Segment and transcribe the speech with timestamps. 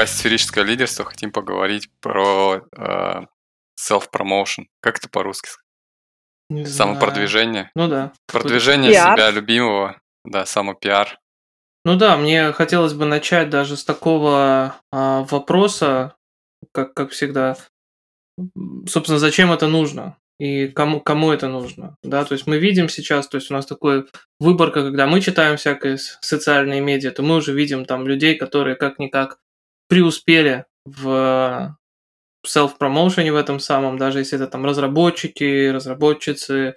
[0.00, 3.20] подкасте «Сферическое лидерство» хотим поговорить про э,
[3.78, 4.64] self-promotion.
[4.80, 5.50] Как это по-русски?
[6.48, 7.70] Не Самопродвижение.
[7.74, 8.12] Ну да.
[8.26, 9.18] Продвижение Пиар.
[9.18, 10.00] себя любимого.
[10.24, 11.18] Да, самопиар.
[11.84, 16.14] Ну да, мне хотелось бы начать даже с такого а, вопроса,
[16.72, 17.58] как, как всегда.
[18.88, 20.16] Собственно, зачем это нужно?
[20.38, 21.96] И кому, кому это нужно?
[22.02, 24.06] Да, то есть мы видим сейчас, то есть у нас такой
[24.38, 29.38] выборка, когда мы читаем всякие социальные медиа, то мы уже видим там людей, которые как-никак
[29.90, 31.76] преуспели в
[32.46, 36.76] селф-промоушене в этом самом, даже если это там разработчики, разработчицы,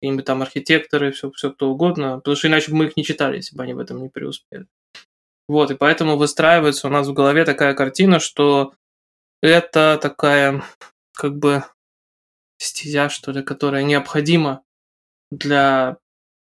[0.00, 3.36] какие-нибудь там архитекторы, все, все кто угодно, потому что иначе бы мы их не читали,
[3.36, 4.66] если бы они в этом не преуспели.
[5.48, 8.72] Вот, и поэтому выстраивается у нас в голове такая картина, что
[9.42, 10.62] это такая,
[11.12, 11.64] как бы,
[12.58, 14.62] стезя, что ли, которая необходима
[15.30, 15.98] для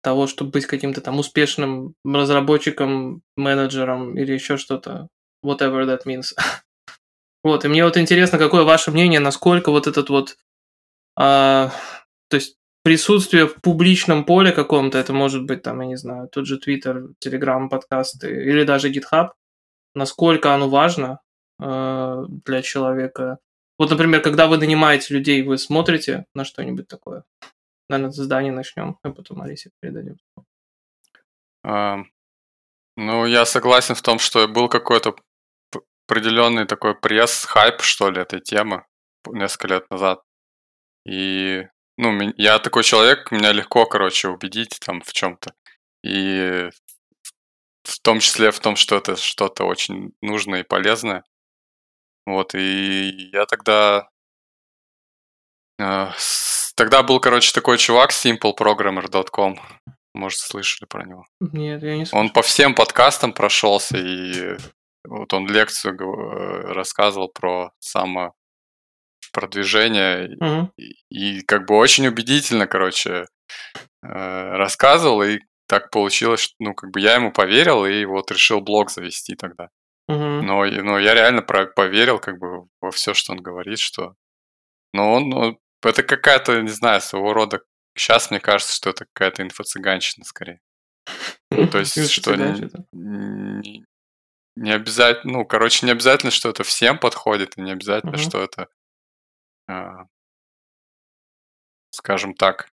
[0.02, 5.08] того, чтобы быть каким-то там успешным разработчиком, менеджером или еще что-то,
[5.44, 6.34] whatever that means.
[7.42, 10.36] Вот, и мне вот интересно, какое ваше мнение, насколько вот этот вот,
[11.16, 11.72] а,
[12.28, 16.46] то есть присутствие в публичном поле каком-то, это может быть там, я не знаю, тот
[16.46, 19.30] же Twitter, Telegram, подкасты или даже GitHub,
[19.94, 21.20] насколько оно важно
[21.62, 23.38] э, для человека.
[23.78, 27.24] Вот, например, когда вы нанимаете людей, вы смотрите на что-нибудь такое.
[27.88, 30.16] Наверное, с здания начнем, а потом Алисе передадим.
[31.64, 31.98] А,
[32.96, 35.16] Ну, я согласен в том, что был какой-то
[36.10, 38.84] определенный такой пресс, хайп, что ли, этой темы
[39.28, 40.22] несколько лет назад.
[41.06, 41.66] И,
[41.96, 45.54] ну, я такой человек, меня легко, короче, убедить там в чем-то.
[46.04, 46.68] И
[47.84, 51.24] в том числе в том, что это что-то очень нужное и полезное.
[52.26, 54.08] Вот, и я тогда...
[55.78, 56.10] э,
[56.76, 59.60] Тогда был, короче, такой чувак, simpleprogrammer.com.
[60.14, 61.24] Может, слышали про него?
[61.40, 64.56] Нет, я не Он по всем подкастам прошелся, и
[65.04, 70.72] вот он лекцию э, рассказывал про самопродвижение, Мгм.
[70.76, 73.26] и, и как бы очень убедительно, короче,
[74.02, 78.60] э, рассказывал, и так получилось, что, ну, как бы я ему поверил, и вот решил
[78.60, 79.68] блог завести тогда.
[80.08, 80.44] Мгм.
[80.44, 84.14] Но, но я реально про- поверил как бы во все, что он говорит, что...
[84.92, 87.60] Но он, ну, это какая-то, не знаю, своего рода...
[87.96, 90.60] Сейчас мне кажется, что это какая-то инфо-цыганщина скорее.
[91.50, 92.32] То есть, что
[94.60, 98.20] не, обязательно, ну, короче, не обязательно, что это всем подходит, и не обязательно, Мгм.
[98.20, 98.68] что это,
[99.66, 100.04] а,
[101.90, 102.68] скажем так,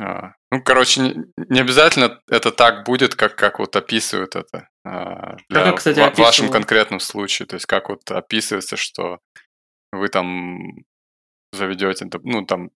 [0.00, 5.36] а, ну, короче, не, не обязательно это так будет, как, как вот описывают это а,
[5.48, 9.20] для как, кстати, ва- в вашем конкретном случае, то есть как вот описывается, что
[9.92, 10.84] вы там
[11.52, 12.70] заведете, ну, там,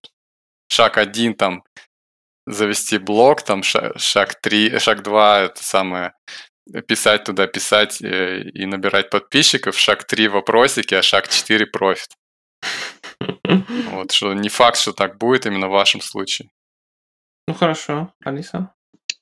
[0.71, 1.63] шаг один, там,
[2.45, 6.13] завести блог, там, ша- шаг три, шаг два, это самое,
[6.87, 12.09] писать туда, писать э, и набирать подписчиков, шаг три вопросики, а шаг четыре профит.
[13.91, 16.49] Вот, что не факт, что так будет именно в вашем случае.
[17.47, 18.71] Ну хорошо, Алиса.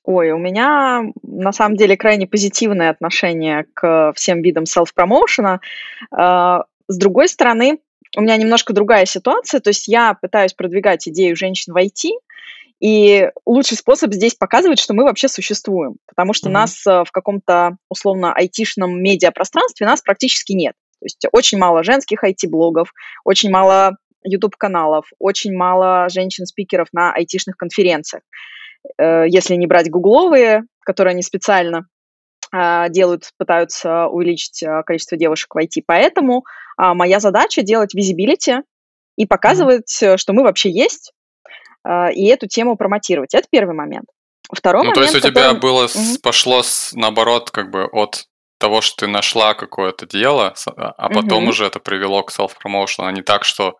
[0.02, 5.60] Ой, у меня на самом деле крайне позитивное отношение к всем видам селф-промоушена.
[6.12, 7.78] А, С другой стороны,
[8.16, 9.60] у меня немножко другая ситуация.
[9.60, 12.10] То есть я пытаюсь продвигать идею женщин в IT,
[12.80, 15.96] и лучший способ здесь показывать, что мы вообще существуем.
[16.06, 16.54] Потому что Мгм.
[16.54, 20.74] нас э, в каком-то условно айтишном медиапространстве нас практически нет.
[21.00, 22.92] То есть очень мало женских IT-блогов,
[23.24, 28.22] очень мало YouTube-каналов, очень мало женщин-спикеров на айтишных конференциях
[28.98, 31.86] э, если не брать гугловые, которые они специально
[32.52, 35.82] а, делают, пытаются увеличить а, количество девушек в IT.
[35.86, 36.44] Поэтому
[36.76, 38.58] а, моя задача делать визибилити
[39.16, 41.12] и показывать, э, что мы вообще есть,
[42.12, 43.34] и эту тему промотировать.
[43.34, 44.06] Это первый момент.
[44.52, 46.16] Второй ну, то момент, есть у тебя который- было, Мгм.
[46.22, 48.24] пошло с, наоборот, как бы от
[48.58, 51.48] того, что ты нашла какое-то дело, а а потом Мгм.
[51.50, 53.74] уже это привело к self-promotion, а не так, что,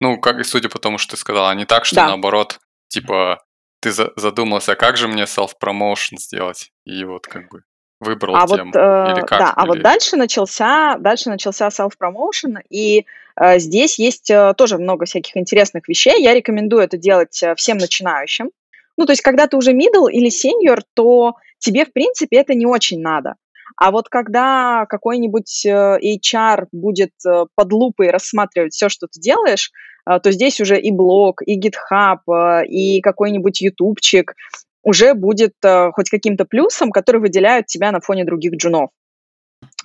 [0.00, 2.06] ну, как и судя по тому, что ты сказала, а не так, что Да.
[2.08, 2.58] наоборот,
[2.88, 3.42] типа,
[3.80, 6.70] ты за- задумался, а как же мне self-promotion сделать?
[6.84, 7.62] И вот как бы
[8.00, 8.72] выбрал А вот, тему.
[8.74, 9.38] э, Или как?
[9.38, 13.04] да, а вот Или- дальше начался, дальше начался self-promotion, и
[13.40, 16.22] э, здесь есть э, тоже много всяких интересных вещей.
[16.22, 18.50] Я рекомендую это делать э, всем начинающим.
[18.96, 22.66] Ну, то есть, когда ты уже middle или senior, то тебе, в принципе, это не
[22.66, 23.34] очень надо.
[23.76, 29.70] А вот когда какой-нибудь э, HR будет э, под лупой рассматривать все, что ты делаешь,
[30.06, 34.34] то здесь уже и блог, и GitHub, и какой-нибудь ютубчик
[34.82, 38.90] уже будет э, хоть каким-то плюсом, который выделяет тебя на фоне других джунов.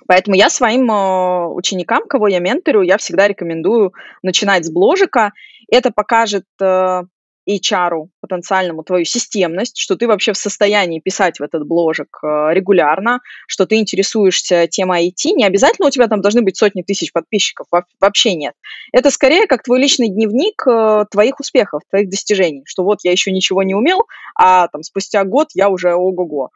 [0.06, 5.32] Поэтому я своим э, ученикам, кого я менторю, я всегда рекомендую начинать с бложика.
[5.70, 7.02] Это покажет э,
[7.48, 13.20] HR потенциальному твою системность, что ты вообще в состоянии писать в этот бложек э, регулярно,
[13.46, 15.32] что ты интересуешься темой IT.
[15.34, 17.66] Не обязательно у тебя там должны быть сотни тысяч подписчиков,
[18.00, 18.54] вообще нет.
[18.92, 23.30] Это скорее как твой личный дневник э, твоих успехов, твоих достижений, что вот я еще
[23.30, 26.50] ничего не умел, а там спустя год я уже ого-го.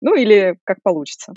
[0.00, 1.34] Ну или как получится.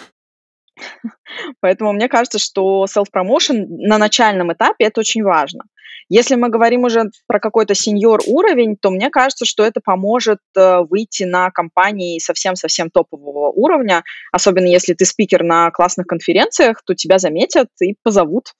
[1.61, 5.63] Поэтому мне кажется, что self-promotion на начальном этапе это очень важно.
[6.11, 10.79] Если мы говорим уже про какой-то сеньор уровень, то мне кажется, что это поможет э,
[10.89, 17.19] выйти на компании совсем-совсем топового уровня, особенно если ты спикер на классных конференциях, то тебя
[17.19, 18.53] заметят и позовут,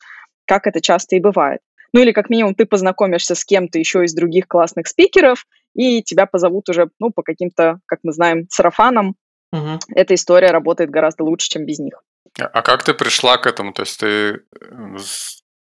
[0.45, 1.61] как это часто и бывает.
[1.91, 6.27] Ну или как минимум ты познакомишься с кем-то еще из других классных спикеров, и тебя
[6.27, 9.15] позовут уже, ну, по каким-то, как мы знаем, сарафанам.
[9.51, 9.79] Угу.
[9.95, 12.03] Эта история работает гораздо лучше, чем без них.
[12.37, 13.73] А, а как ты пришла к этому?
[13.73, 14.43] То есть ты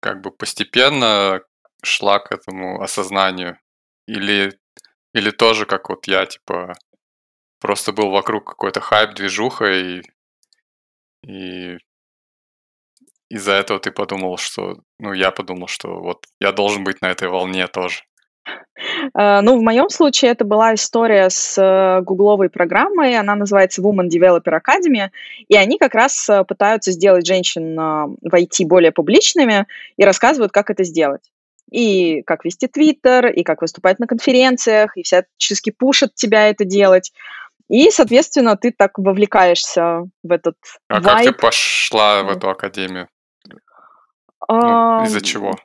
[0.01, 1.41] как бы постепенно
[1.83, 3.59] шла к этому осознанию?
[4.07, 4.59] Или,
[5.15, 6.75] или тоже, как вот я, типа,
[7.61, 10.03] просто был вокруг какой-то хайп, движуха, и,
[11.23, 11.79] и
[13.31, 17.29] из-за этого ты подумал, что, ну, я подумал, что вот я должен быть на этой
[17.29, 18.03] волне тоже.
[19.15, 24.09] Э, ну, в моем случае это была история с э, гугловой программой, она называется Woman
[24.09, 25.11] Developer Academy,
[25.49, 30.71] и они как раз э, пытаются сделать женщин в IT более публичными и рассказывают, как
[30.71, 31.23] это сделать.
[31.71, 37.13] И как вести твиттер, и как выступать на конференциях, и всячески пушат тебя это делать.
[37.69, 40.57] И, соответственно, ты так вовлекаешься в этот
[40.89, 41.05] А вайб.
[41.05, 43.09] как ты пошла в эту академию?
[44.47, 45.57] Ну, из-за чего?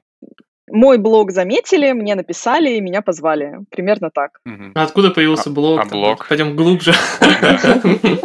[0.71, 3.59] Мой блог заметили, мне написали и меня позвали.
[3.69, 4.39] Примерно так.
[4.75, 5.81] А откуда появился блог?
[5.81, 6.27] А, блог?
[6.27, 6.93] Пойдем глубже.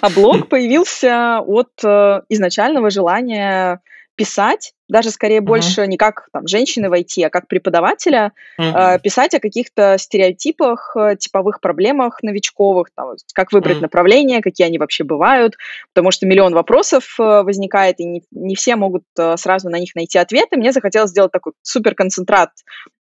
[0.00, 3.80] А блог появился от э, изначального желания
[4.22, 5.52] писать, даже скорее uh-huh.
[5.52, 8.94] больше не как там, женщины в IT, а как преподавателя, uh-huh.
[8.94, 13.82] э, писать о каких-то стереотипах, э, типовых проблемах новичковых, там, как выбрать uh-huh.
[13.82, 15.54] направление, какие они вообще бывают,
[15.92, 19.96] потому что миллион вопросов э, возникает, и не, не все могут э, сразу на них
[19.96, 20.56] найти ответы.
[20.56, 22.50] Мне захотелось сделать такой суперконцентрат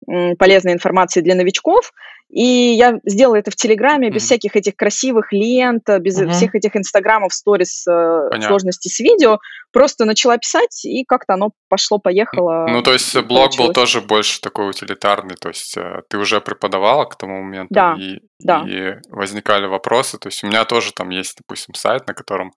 [0.08, 1.92] э, полезной информации для новичков,
[2.30, 4.26] и я сделала это в Телеграме, без mm-hmm.
[4.26, 6.30] всяких этих красивых лент, без mm-hmm.
[6.30, 9.40] всех этих инстаграмов, сторис, э, сложностей с видео.
[9.72, 12.66] Просто начала писать, и как-то оно пошло-поехало.
[12.68, 17.04] Ну, то есть блог был тоже больше такой утилитарный, то есть э, ты уже преподавала
[17.04, 18.64] к тому моменту, да, и, да.
[18.64, 20.16] и возникали вопросы.
[20.18, 22.52] То есть у меня тоже там есть, допустим, сайт, на котором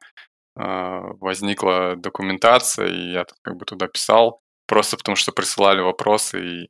[0.56, 6.70] э, возникла документация, и я как бы туда писал, просто потому что присылали вопросы, и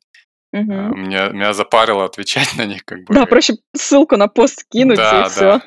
[0.53, 0.95] Угу.
[0.95, 3.13] Меня, меня запарило отвечать на них, как бы.
[3.13, 5.29] Да, проще ссылку на пост кинуть да, и да.
[5.29, 5.61] все.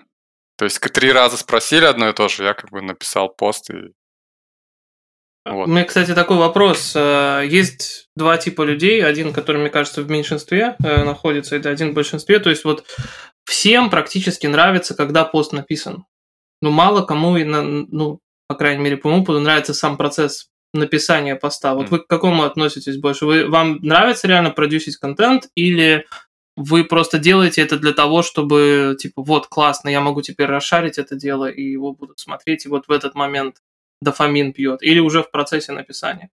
[0.56, 3.92] То есть три раза спросили одно и то же, я как бы написал пост и
[5.48, 5.68] вот.
[5.68, 6.92] У меня, кстати, такой вопрос.
[6.96, 9.04] Э, есть два типа людей.
[9.04, 12.40] Один, который, мне кажется, в меньшинстве э, находится, и один в большинстве.
[12.40, 12.84] То есть вот
[13.44, 16.04] всем практически нравится, когда пост написан.
[16.60, 18.18] Но мало кому, ну,
[18.48, 21.75] по крайней мере, по моему опыту, нравится сам процесс написания поста.
[21.75, 23.26] Вот вы к какому относитесь больше?
[23.26, 26.06] Вы, вам нравится реально продюсить контент или
[26.56, 31.14] вы просто делаете это для того, чтобы, типа, вот, классно, я могу теперь расшарить это
[31.14, 33.56] дело, и его будут смотреть, и вот в этот момент
[34.00, 36.30] дофамин пьет, или уже в процессе написания?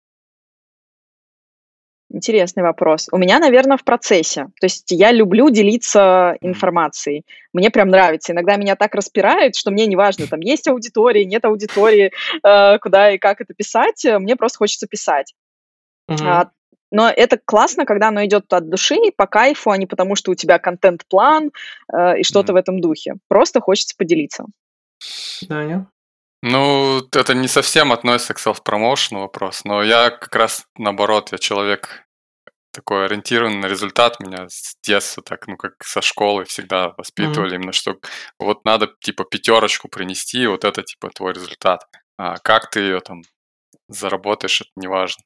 [2.12, 3.08] Интересный вопрос.
[3.12, 4.48] У меня, наверное, в процессе.
[4.60, 7.24] То есть я люблю делиться информацией.
[7.54, 8.34] Мне прям нравится.
[8.34, 12.12] Иногда меня так распирает, что мне не важно, там есть аудитория, нет аудитории,
[12.44, 14.06] э, куда и как это писать.
[14.06, 15.36] Мне просто хочется писать.
[16.08, 16.50] А,
[16.92, 20.36] но это классно, когда оно идет от души, по кайфу, а не потому, что у
[20.36, 21.52] тебя контент-план
[21.94, 22.56] э, и что-то mm.
[22.56, 23.16] в этом духе.
[23.28, 24.46] Просто хочется поделиться.
[25.48, 25.88] Даня?
[26.42, 32.06] Ну, это не совсем относится к self-promotion вопрос, но я как раз наоборот, я человек
[32.72, 34.20] такой ориентированный на результат.
[34.20, 37.56] Меня с детства так, ну, как со школы всегда воспитывали mm-hmm.
[37.56, 37.98] именно, что
[38.40, 41.82] вот надо, типа, пятерочку принести, вот это, типа, твой результат.
[42.18, 43.22] А как ты ее там
[43.88, 45.24] заработаешь, это не важно.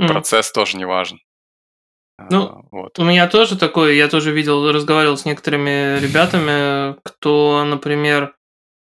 [0.00, 0.08] Mm-hmm.
[0.08, 1.18] Процесс тоже не важен.
[2.30, 2.98] Ну, а, вот.
[3.00, 8.36] у меня тоже такое, я тоже видел, разговаривал с некоторыми ребятами, кто, например,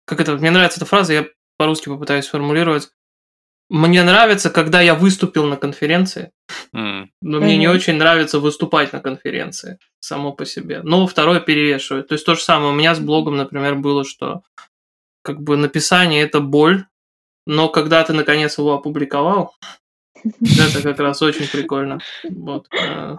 [0.05, 2.91] как это, мне нравится эта фраза, я по-русски попытаюсь сформулировать.
[3.71, 6.33] Мне нравится, когда я выступил на конференции,
[6.75, 7.07] mm.
[7.23, 10.83] но мне не очень нравится выступать на конференции само по себе.
[10.83, 12.09] Но второе перевешивает.
[12.09, 14.43] То есть то же самое у меня с блогом, например, было, что
[15.23, 16.85] как бы написание это боль,
[17.47, 19.55] но когда ты наконец его опубликовал,
[20.25, 21.99] это как раз очень прикольно.
[22.29, 22.67] Вот.
[22.73, 23.17] Э.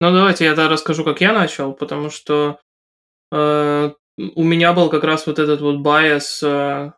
[0.00, 2.58] Ну, давайте я тогда расскажу, как я начал, потому что
[3.32, 6.92] э, у меня был как раз вот этот вот bias э,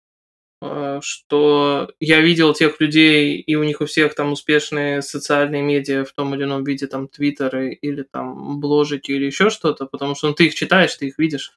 [0.62, 6.12] что я видел тех людей, и у них у всех там успешные социальные медиа в
[6.12, 10.34] том или ином виде, там, твиттеры или там бложики или еще что-то, потому что ну,
[10.34, 11.52] ты их читаешь, ты их видишь.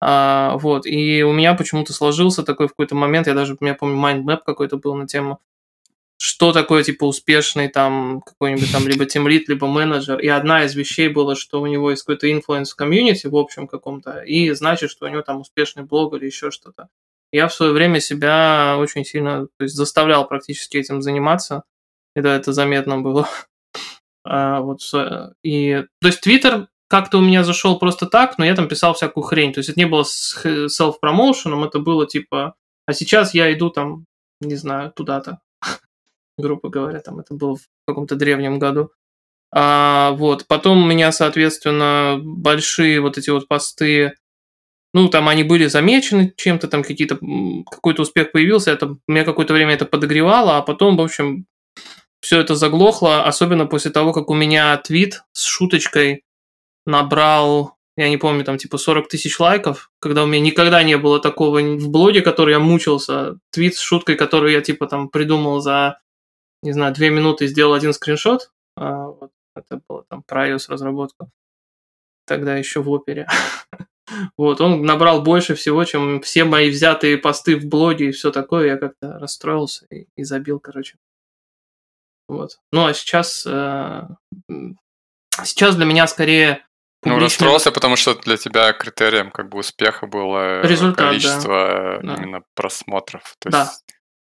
[0.00, 3.96] А, вот, и у меня почему-то сложился такой в какой-то момент, я даже, я помню,
[3.96, 5.40] mindmap какой-то был на тему,
[6.16, 10.20] что такое, типа, успешный там какой-нибудь там либо тимлид, либо менеджер.
[10.20, 13.66] И одна из вещей была, что у него есть какой-то influence в комьюнити в общем
[13.66, 16.88] каком-то, и значит, что у него там успешный блог или еще что-то.
[17.32, 21.64] Я в свое время себя очень сильно то есть, заставлял практически этим заниматься,
[22.14, 23.28] и да, это заметно было.
[24.24, 24.80] а, вот,
[25.42, 29.24] и, то есть Твиттер как-то у меня зашел просто так, но я там писал всякую
[29.24, 29.54] хрень.
[29.54, 34.04] То есть это не было с self-промоушеном, это было типа, а сейчас я иду там,
[34.42, 35.40] не знаю, туда-то
[36.38, 38.90] грубо говоря, там это было в каком-то древнем году.
[39.54, 44.14] А, вот, потом у меня, соответственно, большие вот эти вот посты,
[44.94, 47.18] ну, там они были замечены чем-то, там какие-то,
[47.70, 51.46] какой-то успех появился, это, меня какое-то время это подогревало, а потом, в общем,
[52.20, 56.24] все это заглохло, особенно после того, как у меня твит с шуточкой
[56.86, 61.20] набрал, я не помню, там типа 40 тысяч лайков, когда у меня никогда не было
[61.20, 65.98] такого в блоге, который я мучился, твит с шуткой, которую я типа там придумал за
[66.62, 68.52] не знаю, две минуты сделал один скриншот.
[68.76, 71.30] А, вот, это было там про iOS разработку.
[72.24, 73.26] Тогда еще в опере.
[74.36, 78.68] вот, он набрал больше всего, чем все мои взятые посты в блоге и все такое.
[78.68, 80.96] Я как-то расстроился и, и забил, короче.
[82.28, 82.58] Вот.
[82.72, 83.44] Ну, а сейчас...
[83.46, 84.08] Э,
[85.44, 86.64] сейчас для меня скорее
[87.04, 92.14] ну, расстроился, потому что для тебя критерием как бы успеха было Результат, количество да.
[92.14, 93.36] именно просмотров.
[93.40, 93.84] То да, есть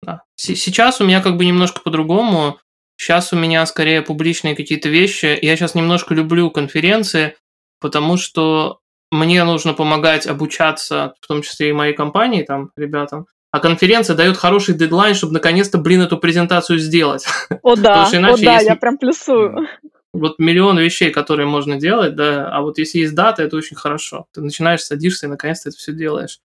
[0.03, 0.23] да.
[0.35, 2.59] Сейчас у меня как бы немножко по-другому.
[2.97, 5.37] Сейчас у меня скорее публичные какие-то вещи.
[5.41, 7.35] Я сейчас немножко люблю конференции,
[7.79, 8.79] потому что
[9.11, 13.27] мне нужно помогать обучаться, в том числе и моей компании, там, ребятам.
[13.51, 17.25] А конференция дает хороший дедлайн, чтобы наконец-то, блин, эту презентацию сделать.
[17.63, 18.65] О да, о да, есть...
[18.65, 19.67] я прям плюсую.
[20.13, 24.25] Вот миллион вещей, которые можно делать, да, а вот если есть дата, это очень хорошо.
[24.33, 26.39] Ты начинаешь, садишься и наконец-то это все делаешь.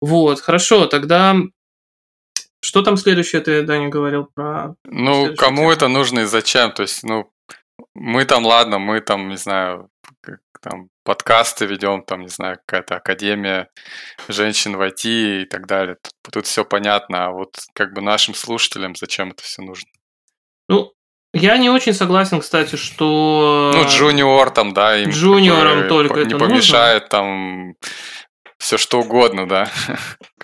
[0.00, 1.36] Вот, хорошо, тогда
[2.62, 4.74] что там следующее ты, Даня, говорил про...
[4.84, 5.72] Ну, кому тему?
[5.72, 6.72] это нужно и зачем?
[6.72, 7.30] То есть, ну,
[7.94, 9.88] мы там, ладно, мы там, не знаю,
[10.60, 13.68] там подкасты ведем, там, не знаю, какая-то академия
[14.28, 15.96] женщин в IT и так далее.
[16.02, 19.88] Тут, тут все понятно, а вот как бы нашим слушателям зачем это все нужно?
[20.68, 20.92] Ну,
[21.32, 23.72] я не очень согласен, кстати, что...
[23.74, 27.08] Ну, джуниор там, да, им джуниорам только не помешает нужно.
[27.08, 27.74] там
[28.58, 29.70] все что угодно, да.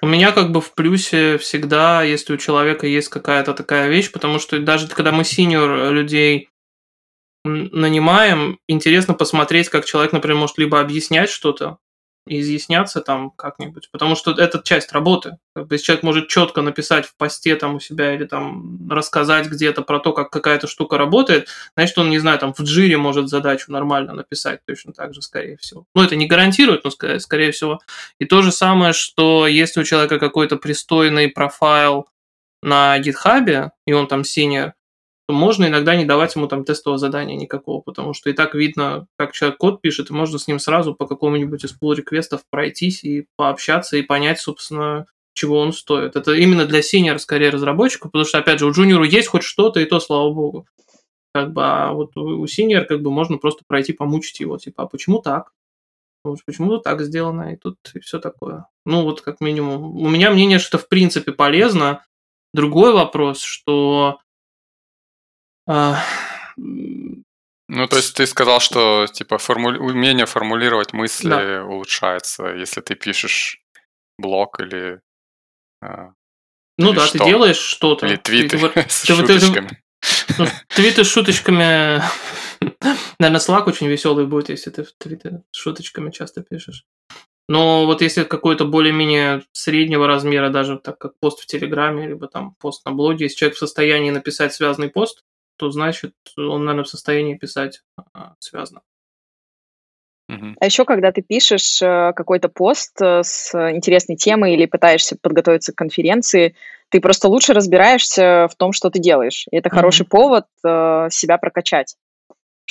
[0.00, 4.38] У меня как бы в плюсе всегда, если у человека есть какая-то такая вещь, потому
[4.38, 6.48] что даже когда мы синьор людей
[7.44, 11.78] нанимаем, интересно посмотреть, как человек, например, может либо объяснять что-то,
[12.26, 15.38] изъясняться там как-нибудь, потому что это часть работы.
[15.56, 19.48] Как бы, если человек может четко написать в посте там у себя или там рассказать
[19.48, 23.28] где-то про то, как какая-то штука работает, значит, он, не знаю, там в джире может
[23.28, 25.84] задачу нормально написать точно так же, скорее всего.
[25.94, 27.80] Ну, это не гарантирует, но скорее, скорее всего.
[28.20, 32.06] И то же самое, что если у человека какой-то пристойный профайл
[32.62, 34.74] на GitHub е, и он там senior,
[35.34, 39.32] можно иногда не давать ему там тестового задания никакого, потому что и так видно, как
[39.32, 43.04] человек код пишет, и можно с ним сразу по какому-нибудь из pull request ов пройтись
[43.04, 46.16] и пообщаться и понять, собственно, чего он стоит.
[46.16, 49.42] Это именно для senior скорее разработчиков, потому что, опять же, у junior а есть хоть
[49.42, 50.66] что-то, и то, слава богу.
[51.34, 54.86] Как бы, а вот у senior как бы можно просто пройти, помучить его, типа, а
[54.86, 55.52] почему так?
[56.46, 58.66] Почему так сделано, и тут и все такое.
[58.86, 59.96] Ну, вот как минимум.
[59.96, 62.04] У меня мнение, что в принципе полезно.
[62.54, 64.18] Другой вопрос, что
[66.56, 69.78] ну, то есть ты сказал, что типа формули...
[69.78, 71.64] умение формулировать мысли да.
[71.64, 73.62] улучшается, если ты пишешь
[74.18, 75.00] блог или.
[75.80, 76.12] А,
[76.78, 77.18] ну или да, что?
[77.18, 78.06] ты делаешь что-то.
[78.06, 79.68] Или твиты ты, с ты, шуточками.
[79.68, 82.02] Ты, ну, твиты с шуточками.
[83.18, 86.84] Наверное, слаг очень веселый будет, если ты твиты с шуточками часто пишешь.
[87.48, 92.54] Но вот если какой-то более-менее среднего размера, даже так как пост в Телеграме, либо там
[92.60, 95.24] пост на блоге, если человек в состоянии написать связанный пост,
[95.62, 98.80] то значит он, наверное, в состоянии писать а, связано.
[100.58, 105.72] А еще, когда ты пишешь э, какой-то пост э, с интересной темой или пытаешься подготовиться
[105.72, 106.56] к конференции,
[106.88, 109.46] ты просто лучше разбираешься в том, что ты делаешь.
[109.52, 109.72] И это mm-hmm.
[109.72, 111.96] хороший повод э, себя прокачать.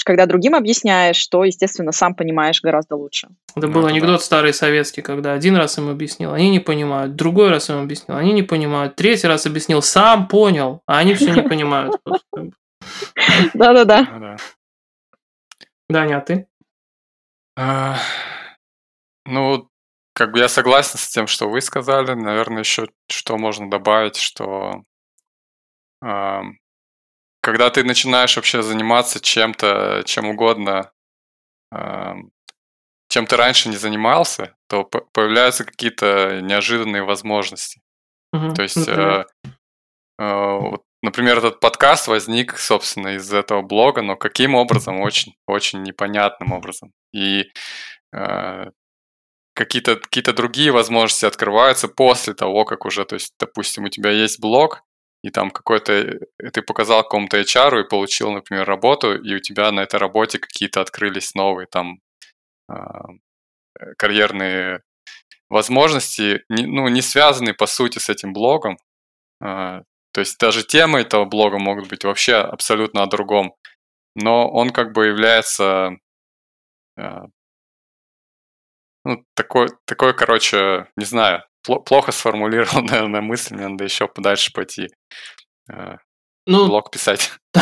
[0.04, 3.30] Когда другим объясняешь, то, естественно, сам понимаешь гораздо лучше.
[3.56, 7.70] Это был анекдот старый советский, когда один раз им объяснил, они не понимают, другой раз
[7.70, 12.02] им объяснил, они не понимают, третий раз объяснил, сам понял, а они все не понимают.
[13.54, 14.38] Да-да-да.
[15.90, 16.48] Даня, а ты?
[17.58, 17.98] А,
[19.26, 19.70] ну,
[20.14, 22.14] как бы я согласен с тем, что вы сказали.
[22.14, 24.84] Наверное, еще что можно добавить, что
[26.04, 26.42] э,
[27.42, 30.92] когда ты начинаешь вообще заниматься чем-то, чем угодно,
[31.74, 32.14] э,
[33.10, 37.82] чем ты раньше не занимался, то появляются какие-то неожиданные возможности.
[38.32, 38.88] Угу, то есть?
[38.88, 39.26] Э,
[40.18, 45.00] э, вот, например, этот подкаст возник, собственно, из этого блога, но каким образом?
[45.02, 46.92] Очень, очень непонятным образом.
[47.14, 47.46] И
[48.14, 48.66] э,
[49.54, 54.40] какие-то какие другие возможности открываются после того, как уже, то есть, допустим, у тебя есть
[54.40, 54.84] блог,
[55.24, 56.20] и там какой-то, э,
[56.52, 60.82] ты показал какому-то HR и получил, например, работу, и у тебя на этой работе какие-то
[60.82, 62.00] открылись новые там
[62.70, 62.76] э,
[63.98, 64.82] карьерные
[65.50, 68.78] возможности, не, ну, не связанные по сути с этим блогом.
[69.42, 69.82] А,
[70.14, 73.56] то есть даже темы этого блога могут быть вообще абсолютно о другом.
[74.16, 75.98] Но он как бы является
[76.98, 77.28] а,
[79.04, 84.90] ну, такой, такой, короче, не знаю, плохо сформулировал, наверное, мысль, мне надо еще подальше пойти.
[85.72, 85.98] Э,
[86.46, 87.32] ну, блог писать.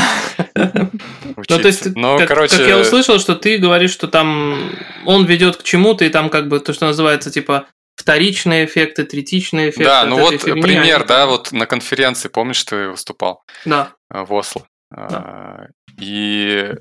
[1.36, 2.58] Ну, то есть, Но, как, короче...
[2.58, 4.72] как я услышал, что ты говоришь, что там
[5.06, 7.68] он ведет к чему-то, и там как бы то, что называется, типа,
[8.00, 9.84] вторичные эффекты, третичные эффекты.
[9.84, 13.44] Да, ну вот фигни, пример, да, вот на конференции, помнишь, ты выступал?
[13.66, 13.94] Да.
[14.10, 14.66] Э, в Осло.
[14.90, 15.68] Да.
[15.68, 16.76] Э, и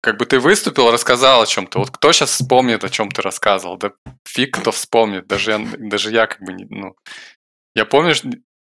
[0.00, 1.78] как бы ты выступил, рассказал о чем-то.
[1.78, 3.76] Вот кто сейчас вспомнит, о чем ты рассказывал?
[3.76, 3.92] Да
[4.26, 5.26] фиг кто вспомнит.
[5.26, 6.64] Даже я, даже я как бы не...
[6.64, 6.94] Ну,
[7.74, 8.22] я помнишь...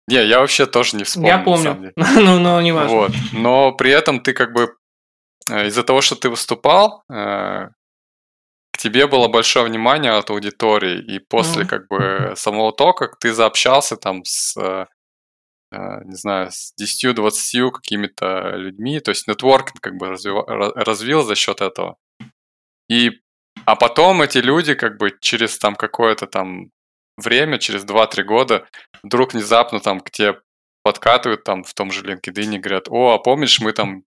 [0.07, 1.29] Не, я вообще тоже не вспомню.
[1.29, 1.93] Я помню.
[1.95, 2.95] ну, но не важно.
[2.95, 3.11] Вот.
[3.31, 4.75] Но при этом ты как бы
[5.49, 7.03] э, из-за того, что ты выступал,
[8.75, 11.67] к тебе было большое внимание от аудитории, и после mm-hmm.
[11.67, 14.85] как бы самого тока ты заобщался там с э,
[15.75, 21.35] Э, не знаю, с 10-20 какими-то людьми, то есть нетворкинг как бы развил, развил за
[21.35, 21.97] счет этого.
[22.89, 23.21] И,
[23.65, 26.71] а потом эти люди как бы через там какое-то там
[27.17, 28.67] время, через 2-3 года,
[29.03, 30.39] вдруг внезапно там к тебе
[30.83, 34.03] подкатывают там в том же LinkedIn и говорят, о, а помнишь, мы там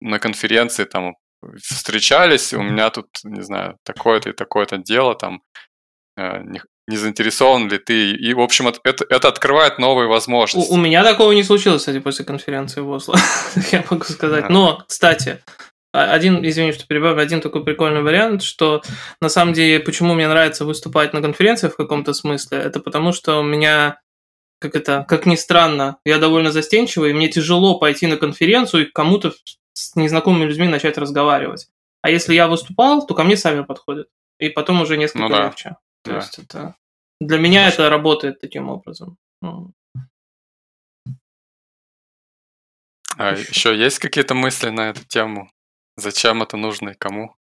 [0.00, 1.16] на конференции там
[1.62, 5.42] встречались, у меня тут, не знаю, такое-то и такое-то дело, там,
[6.16, 6.42] э,
[6.88, 8.12] не заинтересован ли ты.
[8.12, 10.70] И, в общем, это, это открывает новые возможности.
[10.70, 13.16] У, у меня такого не случилось, кстати, после конференции в Осло,
[13.72, 14.44] я могу сказать.
[14.44, 14.48] Да.
[14.48, 15.40] Но, кстати,
[15.92, 18.82] один, извини, что перебавлю, один такой прикольный вариант, что
[19.20, 23.40] на самом деле, почему мне нравится выступать на конференциях в каком-то смысле, это потому что
[23.40, 24.00] у меня,
[24.58, 28.90] как это, как ни странно, я довольно застенчивый, и мне тяжело пойти на конференцию и
[28.90, 29.32] кому-то
[29.88, 31.68] с незнакомыми людьми начать разговаривать.
[32.02, 34.08] А если я выступал, то ко мне сами подходят.
[34.38, 35.44] И потом уже несколько ну, да.
[35.44, 35.76] легче.
[36.04, 36.16] То да.
[36.16, 36.76] есть это...
[37.20, 37.82] Для меня Хорошо.
[37.82, 39.16] это работает таким образом.
[39.42, 39.72] Ну.
[43.16, 43.48] А еще.
[43.48, 45.50] еще есть какие-то мысли на эту тему?
[45.96, 47.34] Зачем это нужно и кому?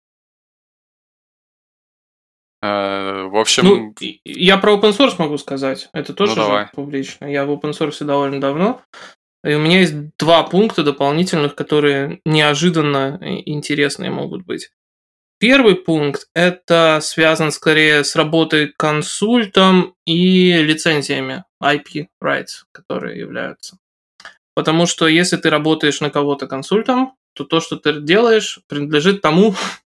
[2.63, 3.65] А, в общем...
[3.65, 5.89] Ну, я про open source могу сказать.
[5.93, 7.25] Это тоже ну, публично.
[7.25, 8.83] Я в open source довольно давно.
[9.45, 14.71] И у меня есть два пункта дополнительных, которые неожиданно интересные могут быть.
[15.39, 23.77] Первый пункт– это связан скорее с работой консультом и лицензиями IP rights, которые являются.
[24.55, 29.55] Потому что если ты работаешь на кого-то консультом, то то, что ты делаешь, принадлежит тому,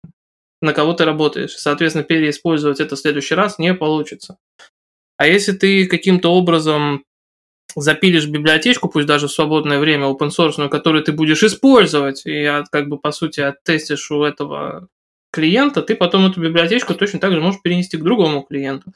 [0.60, 1.56] на кого ты работаешь.
[1.56, 4.36] Соответственно, переиспользовать это в следующий раз не получится.
[5.16, 7.04] А если ты каким-то образом
[7.76, 12.88] запилишь библиотечку, пусть даже в свободное время open source, которую ты будешь использовать, и как
[12.88, 14.88] бы по сути оттестишь у этого
[15.32, 18.92] клиента, ты потом эту библиотечку точно так же можешь перенести к другому клиенту.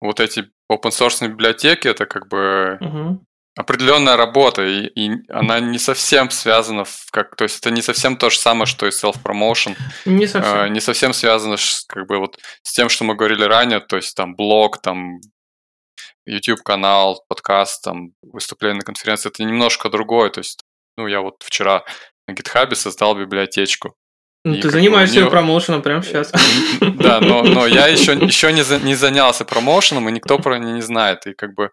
[0.00, 3.24] Вот эти open source библиотеки, это как бы угу.
[3.56, 8.16] определенная работа, и, и она не совсем связана, в, как, то есть это не совсем
[8.16, 9.76] то же самое, что и self-promotion.
[10.06, 10.56] Не совсем.
[10.56, 11.56] Э, не совсем связано
[11.88, 15.20] как бы вот с тем, что мы говорили ранее, то есть там блог, там
[16.26, 20.60] YouTube-канал, подкаст, там выступление на конференции, это немножко другое, то есть
[20.96, 21.84] ну, я вот вчера
[22.26, 23.94] на GitHub создал библиотечку.
[24.44, 25.30] Ну, ты занимаешься него...
[25.30, 26.32] промоушеном прямо сейчас.
[26.80, 30.70] Да, но, но я еще, еще не, за, не занялся промоушеном, и никто про него
[30.70, 31.26] не знает.
[31.26, 31.70] И как бы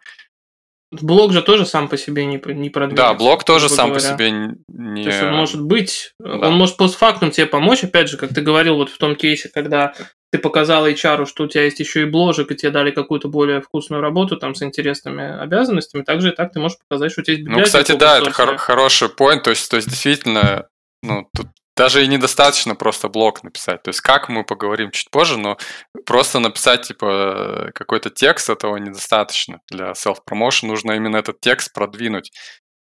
[1.01, 2.95] Блог же тоже сам по себе не, не продвинется.
[2.95, 3.93] Да, блог тоже сам говоря.
[3.93, 5.03] по себе не...
[5.03, 6.47] То есть он может быть, да.
[6.47, 9.93] он может постфактум тебе помочь, опять же, как ты говорил вот в том кейсе, когда
[10.31, 13.61] ты показал HR, что у тебя есть еще и бложек, и тебе дали какую-то более
[13.61, 17.37] вкусную работу там с интересными обязанностями, также и так ты можешь показать, что у тебя
[17.37, 20.67] есть Ну, кстати, да, это хор- хороший point, то есть, то есть действительно,
[21.03, 23.81] ну, тут даже и недостаточно просто блок написать.
[23.83, 25.57] То есть как мы поговорим чуть позже, но
[26.05, 29.59] просто написать типа какой-то текст этого недостаточно.
[29.69, 32.31] Для self-promotion нужно именно этот текст продвинуть.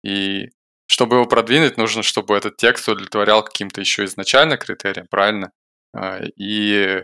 [0.03, 0.47] И
[0.87, 5.51] чтобы его продвинуть, нужно, чтобы этот текст удовлетворял каким-то еще изначально критериям, правильно?
[5.93, 7.03] А, и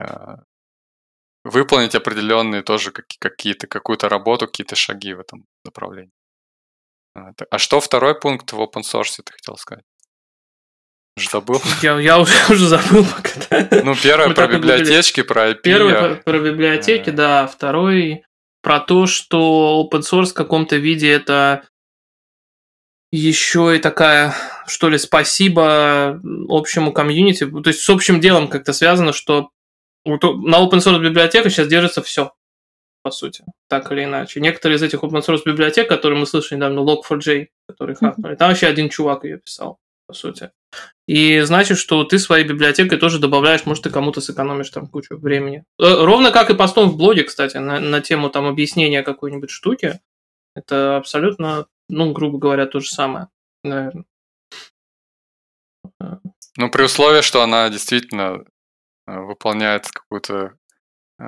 [0.00, 0.36] а,
[1.44, 6.12] выполнить определенные тоже какие-то, какую-то работу, какие-то шаги в этом направлении.
[7.14, 9.84] А что второй пункт в open source ты хотел сказать?
[11.16, 11.60] Уже забыл?
[11.82, 13.82] Я, я уже, уже забыл пока.
[13.84, 15.62] Ну, первое про библиотечки, про IP.
[15.62, 17.12] Первый про, про библиотеки, э...
[17.12, 17.46] да.
[17.46, 18.24] Второй
[18.62, 21.64] про то, что open source в каком-то виде это
[23.10, 24.34] еще и такая,
[24.66, 27.44] что ли, спасибо общему комьюнити.
[27.46, 29.50] То есть с общим делом как-то связано, что
[30.06, 32.32] на open source библиотеках сейчас держится все,
[33.02, 34.40] по сути, так или иначе.
[34.40, 38.68] Некоторые из этих open source библиотек, которые мы слышали недавно, Log4j, который хакнули, там вообще
[38.68, 39.78] один чувак ее писал,
[40.12, 40.50] по сути.
[41.08, 45.64] И значит, что ты своей библиотекой тоже добавляешь, может, ты кому-то сэкономишь там кучу времени.
[45.80, 50.00] Э, ровно как и постом в блоге, кстати, на, на тему там объяснения какой-нибудь штуки.
[50.54, 53.28] Это абсолютно ну, грубо говоря, то же самое,
[53.62, 54.04] наверное.
[56.56, 58.44] Ну, при условии, что она действительно
[59.06, 60.56] э, выполняет какую-то
[61.18, 61.24] э,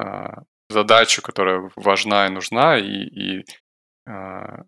[0.69, 4.65] задачу, которая важна и нужна, и, и э,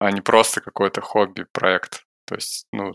[0.00, 2.04] а не просто какой-то хобби-проект.
[2.26, 2.94] То есть, ну,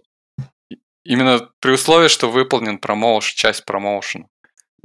[1.03, 4.27] именно при условии, что выполнен промоушен, часть промоушена.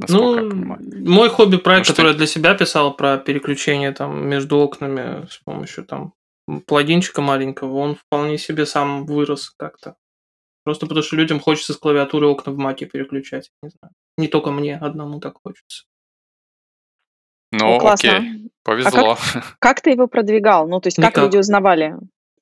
[0.09, 0.77] Ну,
[1.07, 6.13] мой хобби-проект, который я для себя писал про переключение там между окнами с помощью там
[6.67, 9.97] плагинчика маленького, он вполне себе сам вырос как-то.
[10.65, 13.51] Просто потому что людям хочется с клавиатуры окна в маке переключать.
[13.63, 13.95] Не знаю.
[14.17, 15.85] Не только мне одному так хочется.
[17.51, 19.13] Ну, О, окей, повезло.
[19.13, 20.69] А как, как ты его продвигал?
[20.69, 21.25] Ну, то есть, как Никак.
[21.25, 21.97] люди узнавали?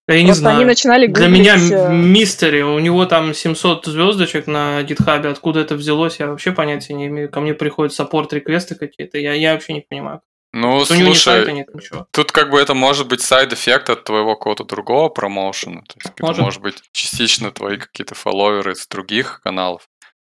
[0.09, 0.57] Я не знаю.
[0.57, 1.29] они начинали гуглить...
[1.29, 6.21] Для меня э, mystery, у него там 700 звездочек на GitHub е, откуда это взялось,
[6.21, 7.29] я вообще понятия не имею.
[7.29, 10.21] Ко мне приходят support request ы какие-то, я, я вообще не понимаю.
[10.53, 11.69] Ну, Что слушай, нет
[12.13, 15.83] тут как бы это может быть side effect от твоего какого-то другого промоушена.
[15.83, 16.37] То есть может.
[16.37, 19.87] это может быть частично твои какие-то фолловеры из других каналов.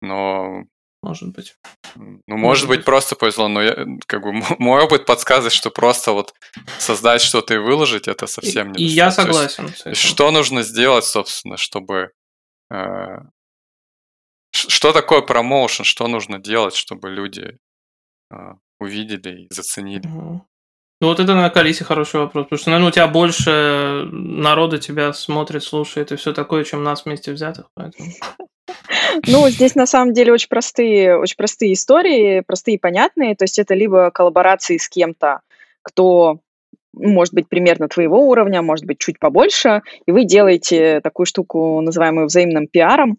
[0.00, 0.64] Но
[1.03, 1.57] может быть.
[1.95, 5.71] Ну, может, может быть, быть, просто повезло, но я, как бы мой опыт подсказывает, что
[5.71, 6.35] просто вот
[6.79, 8.85] создать что-то и выложить это совсем не.
[8.85, 9.67] И я согласен.
[9.67, 9.95] Есть, с этим.
[9.95, 12.11] Что нужно сделать, собственно, чтобы
[12.73, 13.19] э,
[14.53, 17.59] что такое промоушен, что нужно делать, чтобы люди
[18.33, 18.37] э,
[18.81, 20.07] увидели и заценили.
[20.07, 20.47] Угу.
[21.01, 25.13] Ну вот это на Калисе хороший вопрос, потому что, наверное, у тебя больше народа тебя
[25.13, 28.11] смотрит, слушает и все такое, чем нас вместе взятых, поэтому...
[29.26, 33.35] Ну, здесь на самом деле очень простые, очень простые истории, простые и понятные.
[33.35, 35.40] То есть это либо коллаборации с кем-то,
[35.83, 36.40] кто
[36.92, 42.26] может быть примерно твоего уровня, может быть чуть побольше, и вы делаете такую штуку, называемую
[42.26, 43.18] взаимным пиаром.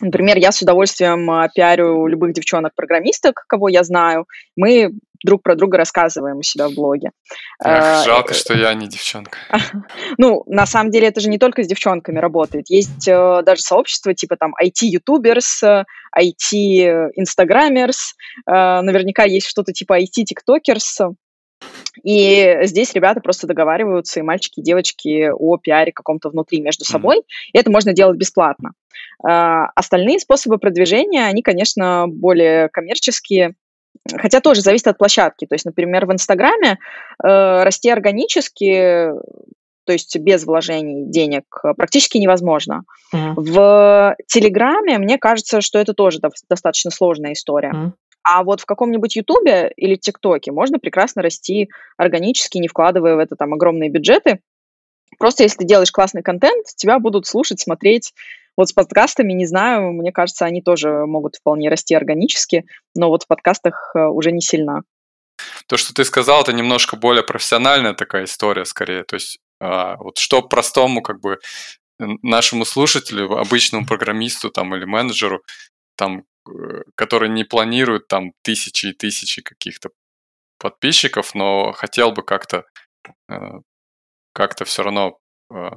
[0.00, 4.26] Например, я с удовольствием а, пиарю любых девчонок-программисток, кого я знаю.
[4.56, 4.92] Мы
[5.24, 7.10] друг про друга рассказываем у себя в блоге.
[7.64, 9.38] Эх, а, жалко, э, что я не девчонка.
[10.18, 12.66] Ну, на самом деле, это же не только с девчонками работает.
[12.68, 15.62] Есть э, даже сообщества типа там IT-ютуберс,
[16.16, 18.14] IT-инстаграмерс,
[18.46, 21.00] э, наверняка есть что-то типа IT-тиктокерс.
[22.02, 27.22] И здесь ребята просто договариваются, и мальчики, и девочки, о пиаре каком-то внутри между собой.
[27.52, 28.72] И это можно делать бесплатно.
[29.22, 33.54] Остальные способы продвижения, они, конечно, более коммерческие,
[34.16, 35.46] хотя тоже зависит от площадки.
[35.46, 36.78] То есть, например, в Инстаграме
[37.22, 39.10] э, расти органически,
[39.86, 41.44] то есть без вложений денег,
[41.76, 42.84] практически невозможно.
[43.14, 43.34] Mm-hmm.
[43.36, 47.72] В Телеграме, мне кажется, что это тоже достаточно сложная история.
[47.72, 47.92] Mm-hmm.
[48.24, 53.36] А вот в каком-нибудь Ютубе или ТикТоке можно прекрасно расти органически, не вкладывая в это
[53.36, 54.40] там огромные бюджеты.
[55.18, 58.14] Просто если ты делаешь классный контент, тебя будут слушать, смотреть.
[58.56, 62.64] Вот с подкастами, не знаю, мне кажется, они тоже могут вполне расти органически,
[62.94, 64.82] но вот в подкастах э, уже не сильно.
[65.66, 69.02] То, что ты сказал, это немножко более профессиональная такая история скорее.
[69.04, 71.38] То есть а, вот что простому как бы
[71.98, 75.42] нашему слушателю, обычному программисту там или менеджеру,
[75.96, 79.90] там Э, который не планирует там тысячи и тысячи каких-то
[80.58, 82.64] подписчиков, но хотел бы как-то
[83.28, 83.34] э,
[84.32, 85.18] как-то все равно
[85.50, 85.70] э,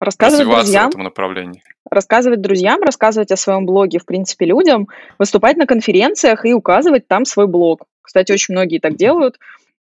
[0.00, 1.62] рассказывать друзьям, в этом направлении.
[1.90, 7.24] Рассказывать друзьям, рассказывать о своем блоге, в принципе, людям, выступать на конференциях и указывать там
[7.24, 7.84] свой блог.
[8.02, 9.38] Кстати, очень многие так делают.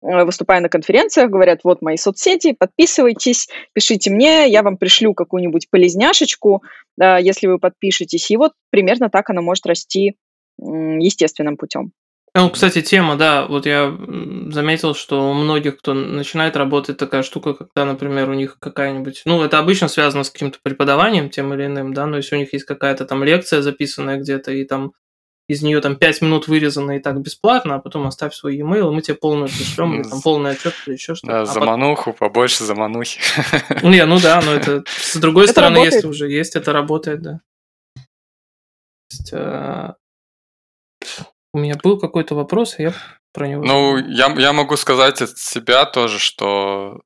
[0.02, 5.68] Э, выступая на конференциях, говорят, вот мои соцсети, подписывайтесь, пишите мне, я вам пришлю какую-нибудь
[5.70, 6.62] полезняшечку,
[6.98, 8.30] если вы подпишетесь.
[8.30, 10.16] И вот примерно так она может расти
[10.58, 11.92] естественным путем.
[12.34, 13.96] Ну, кстати, тема, да, вот я
[14.50, 19.42] заметил, что у многих, кто начинает работать, такая штука, когда, например, у них какая-нибудь, ну,
[19.42, 22.66] это обычно связано с каким-то преподаванием тем или иным, да, но если у них есть
[22.66, 24.92] какая-то там лекция записанная где-то, и там
[25.48, 28.94] из нее там 5 минут вырезано и так бесплатно, а потом оставь свой e-mail, и
[28.94, 31.32] мы тебе полную пришлем, или там полный отчет, или еще что-то.
[31.32, 32.28] Да, а замануху, потом...
[32.28, 33.20] побольше заманухи.
[33.82, 37.40] Не, ну да, но это с другой стороны, если уже есть, это работает, да.
[39.10, 39.94] Есть, э,
[41.52, 42.94] у меня был какой-то вопрос, а я
[43.32, 43.64] про него?
[43.64, 47.00] Ну, я, я могу сказать от себя тоже, что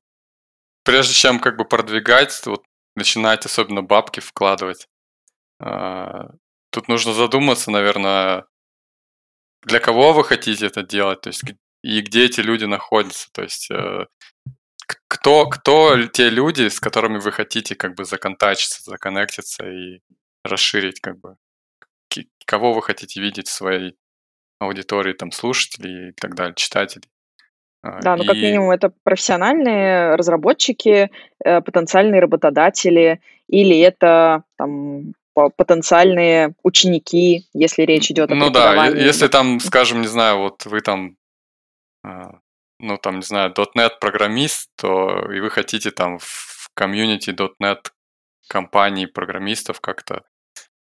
[0.83, 2.63] прежде чем как бы продвигать, вот
[2.95, 4.87] начинать особенно бабки вкладывать,
[5.59, 6.29] а,
[6.71, 8.45] тут нужно задуматься, наверное,
[9.63, 11.43] для кого вы хотите это делать, то есть
[11.81, 14.07] и где эти люди находятся, то есть э,
[15.07, 20.01] кто, кто те люди, с которыми вы хотите как бы законтачиться, законнектиться и
[20.43, 21.37] расширить как бы,
[22.45, 23.95] кого вы хотите видеть в своей
[24.59, 27.07] аудитории, там, слушателей и так далее, читателей.
[27.83, 31.11] А, да, ну как минимум это профессиональные разработчики,
[31.43, 39.27] э, потенциальные работодатели, или это там потенциальные ученики, если речь идет о Ну да, если
[39.27, 41.17] там, скажем, не знаю, вот вы там,
[42.03, 42.39] а,
[42.79, 47.91] ну там, не знаю, .NET программист, то и вы хотите там в комьюнити .NET
[48.47, 50.23] компаний программистов как-то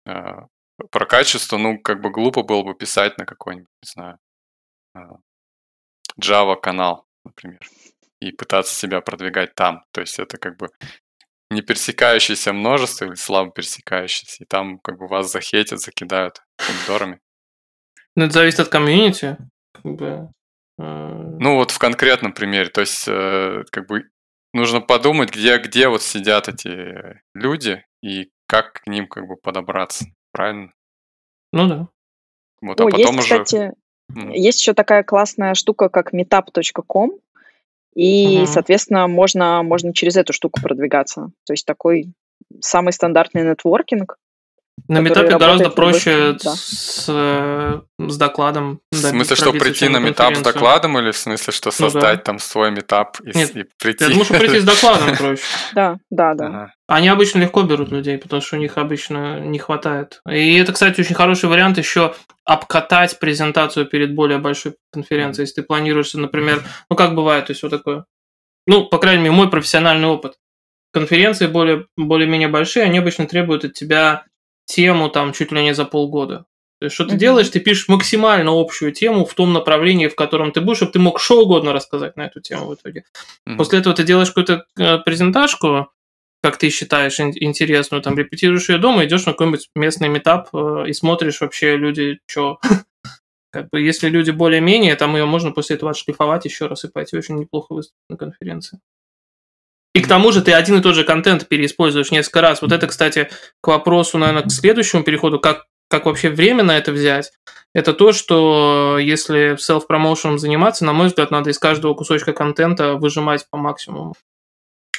[0.06, 0.46] а,
[0.90, 4.18] про качество, ну, как бы глупо было бы писать на какой-нибудь, не знаю,
[4.94, 5.18] а,
[6.20, 7.60] Java канал, например,
[8.20, 9.84] и пытаться себя продвигать там.
[9.92, 10.68] То есть это как бы
[11.50, 17.20] не пересекающееся множество или слабо пересекающееся, и там как бы вас захейтят, закидают помидорами.
[18.16, 19.36] Ну, это зависит от комьюнити.
[19.72, 20.30] Как бы,
[20.78, 20.82] э...
[20.82, 22.70] Ну, вот в конкретном примере.
[22.70, 24.04] То есть, э, как бы
[24.52, 30.06] нужно подумать, где, где вот сидят эти люди и как к ним как бы подобраться.
[30.34, 30.72] Правильно?
[31.52, 31.88] Ну да.
[32.60, 33.44] Вот, а О, потом есть, уже...
[33.44, 33.72] кстати,
[34.32, 37.12] есть еще такая классная штука, как meetup.com,
[37.94, 38.46] и, угу.
[38.46, 41.30] соответственно, можно, можно через эту штуку продвигаться.
[41.46, 42.12] То есть такой
[42.60, 44.18] самый стандартный нетворкинг,
[44.88, 46.54] на метапе гораздо проще да.
[46.56, 48.80] с, э, с докладом.
[48.90, 52.22] В смысле, что прийти на метап с докладом или в смысле, что создать ну, да.
[52.22, 54.04] там свой метап и, Нет, и прийти?
[54.04, 55.42] Я думаю, что прийти с докладом проще.
[55.72, 56.72] Да, да, да.
[56.86, 60.20] Они обычно легко берут людей, потому что у них обычно не хватает.
[60.28, 65.44] И это, кстати, очень хороший вариант еще обкатать презентацию перед более большой конференцией.
[65.44, 68.04] Если ты планируешь, например, ну как бывает, то есть вот такое.
[68.66, 70.34] Ну, по крайней мере, мой профессиональный опыт.
[70.92, 74.24] Конференции более, более-менее большие, они обычно требуют от тебя
[74.66, 76.46] тему там чуть ли не за полгода.
[76.80, 77.18] То есть, что ты mm-hmm.
[77.18, 80.98] делаешь, ты пишешь максимально общую тему в том направлении, в котором ты будешь, чтобы ты
[80.98, 83.04] мог что угодно рассказать на эту тему в итоге.
[83.48, 83.56] Mm-hmm.
[83.56, 85.88] После этого ты делаешь какую-то э, презентажку,
[86.42, 90.92] как ты считаешь интересную, там репетируешь ее дома, идешь на какой-нибудь местный метап э, и
[90.92, 92.58] смотришь вообще люди, что
[93.50, 97.16] как бы, если люди более-менее, там ее можно после этого отшлифовать еще раз и пойти
[97.16, 98.80] очень неплохо выступить на конференции.
[99.94, 102.60] И к тому же ты один и тот же контент переиспользуешь несколько раз.
[102.60, 103.30] Вот это, кстати,
[103.60, 107.30] к вопросу, наверное, к следующему переходу, как, как вообще время на это взять,
[107.74, 113.46] это то, что если селф-промоушеном заниматься, на мой взгляд, надо из каждого кусочка контента выжимать
[113.50, 114.14] по максимуму.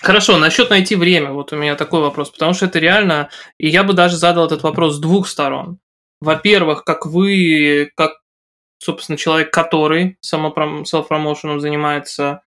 [0.02, 3.84] Хорошо, насчет найти время, вот у меня такой вопрос, потому что это реально, и я
[3.84, 5.80] бы даже задал этот вопрос с двух сторон.
[6.22, 8.14] Во-первых, как вы, как,
[8.78, 12.42] собственно, человек, который селф-промоушеном занимается,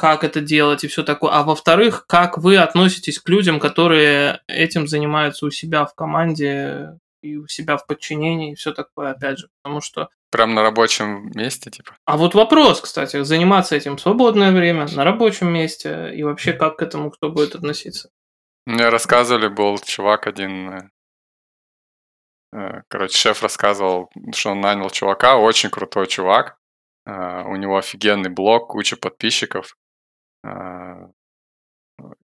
[0.00, 1.30] как это делать и все такое.
[1.30, 7.36] А во-вторых, как вы относитесь к людям, которые этим занимаются у себя в команде и
[7.36, 10.08] у себя в подчинении и все такое, опять же, потому что...
[10.30, 11.96] Прям на рабочем месте, типа?
[12.06, 16.78] А вот вопрос, кстати, заниматься этим в свободное время, на рабочем месте, и вообще как
[16.78, 18.08] к этому кто будет относиться?
[18.64, 20.90] Мне рассказывали, был чувак один, э,
[22.54, 26.56] э, короче, шеф рассказывал, что он нанял чувака, очень крутой чувак,
[27.04, 29.76] э, у него офигенный блог, куча подписчиков,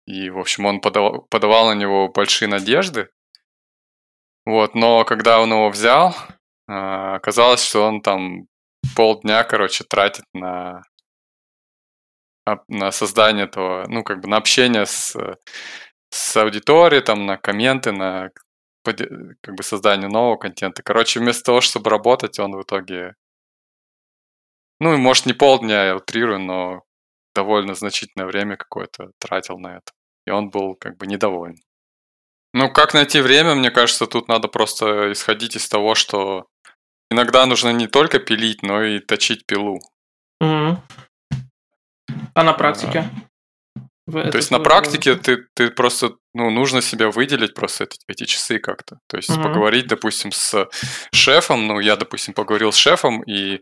[0.05, 3.09] и, в общем, он подавал, подавал на него большие надежды.
[4.45, 6.15] Вот, но когда он его взял,
[6.67, 8.47] а, оказалось, что он там
[8.95, 10.83] полдня, короче, тратит на,
[12.67, 15.17] на создание этого, ну, как бы на общение с,
[16.11, 18.29] с аудиторией, там, на комменты, на
[18.83, 20.83] как бы создание нового контента.
[20.83, 23.15] Короче, вместо того, чтобы работать, он в итоге,
[24.79, 26.84] ну, может не полдня, я утрирую, но
[27.35, 29.91] довольно значительное время какое-то тратил на это.
[30.25, 31.57] И он был как бы недоволен.
[32.53, 36.45] Ну, как найти время, мне кажется, тут надо просто исходить из того, что
[37.11, 39.79] иногда нужно не только пилить, но и точить пилу.
[40.39, 40.77] Угу.
[42.33, 43.09] А на практике?
[44.07, 48.25] А, то есть на практике ты, ты просто, ну, нужно себя выделить просто эти, эти
[48.25, 48.99] часы как-то.
[49.07, 49.43] То есть угу.
[49.43, 50.67] поговорить, допустим, с
[51.11, 53.61] шефом, ну, я, допустим, поговорил с шефом, и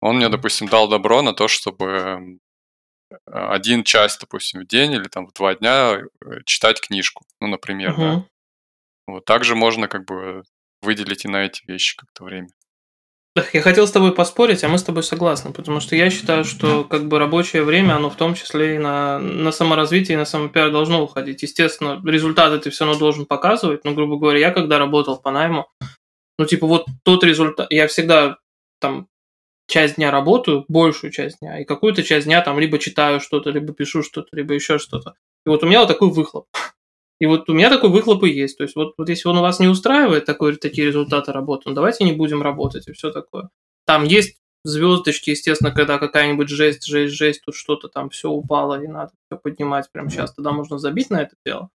[0.00, 2.38] он мне, допустим, дал добро на то, чтобы
[3.26, 7.92] один час, допустим, в день или там в два дня э, читать книжку, ну, например,
[7.92, 8.00] угу.
[8.00, 8.24] да.
[9.06, 10.42] Вот также можно как бы
[10.80, 12.48] выделить и на эти вещи как-то время.
[13.54, 16.84] Я хотел с тобой поспорить, а мы с тобой согласны, потому что я считаю, что
[16.84, 20.70] как бы рабочее время, оно в том числе и на, на саморазвитие, и на самопиар
[20.70, 21.42] должно уходить.
[21.42, 25.66] Естественно, результаты ты все равно должен показывать, но, грубо говоря, я когда работал по найму,
[26.38, 28.36] ну, типа, вот тот результат, я всегда
[28.80, 29.08] там
[29.66, 33.72] часть дня работаю, большую часть дня, и какую-то часть дня там либо читаю что-то, либо
[33.72, 35.14] пишу что-то, либо еще что-то.
[35.46, 36.46] И вот у меня вот такой выхлоп.
[37.20, 38.58] И вот у меня такой выхлоп и есть.
[38.58, 42.04] То есть вот, вот если он вас не устраивает такой, такие результаты работы, ну давайте
[42.04, 43.48] не будем работать и все такое.
[43.86, 48.86] Там есть звездочки, естественно, когда какая-нибудь жесть, жесть, жесть, тут что-то там все упало и
[48.86, 51.70] надо все поднимать прямо сейчас, тогда можно забить на это дело.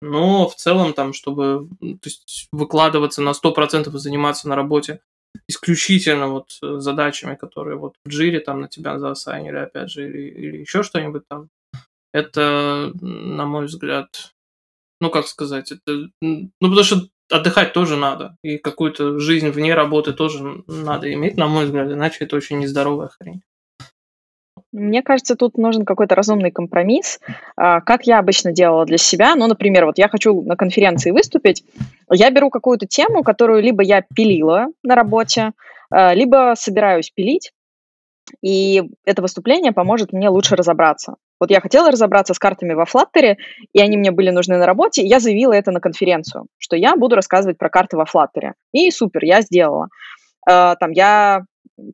[0.00, 5.00] Но в целом там, чтобы то есть, выкладываться на 100% и заниматься на работе
[5.48, 10.56] исключительно вот задачами, которые вот в джире там на тебя заосайнили, опять же, или, или
[10.58, 11.48] еще что-нибудь там,
[12.12, 14.32] это, на мой взгляд,
[15.00, 20.12] ну, как сказать, это, ну, потому что отдыхать тоже надо, и какую-то жизнь вне работы
[20.12, 23.42] тоже надо иметь, на мой взгляд, иначе это очень нездоровая хрень.
[24.76, 27.18] Мне кажется, тут нужен какой-то разумный компромисс.
[27.56, 31.64] А, как я обычно делала для себя, ну, например, вот я хочу на конференции выступить,
[32.10, 35.52] я беру какую-то тему, которую либо я пилила на работе,
[35.90, 37.52] а, либо собираюсь пилить,
[38.42, 41.14] и это выступление поможет мне лучше разобраться.
[41.40, 43.36] Вот я хотела разобраться с картами во Flutter,
[43.72, 46.96] и они мне были нужны на работе, и я заявила это на конференцию, что я
[46.96, 48.52] буду рассказывать про карты во Flutter.
[48.72, 49.88] И супер, я сделала.
[50.48, 51.42] Uh, там я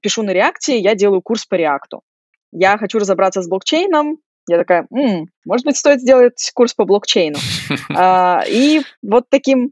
[0.03, 2.03] пишу на реакции, я делаю курс по реакту.
[2.53, 7.39] Я хочу разобраться с блокчейном, я такая, М, может быть, стоит сделать курс по блокчейну.
[7.91, 9.71] Uh, и вот таким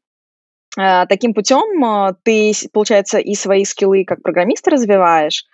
[0.79, 5.45] uh, таким путем ты, получается, и свои скиллы как программиста развиваешь,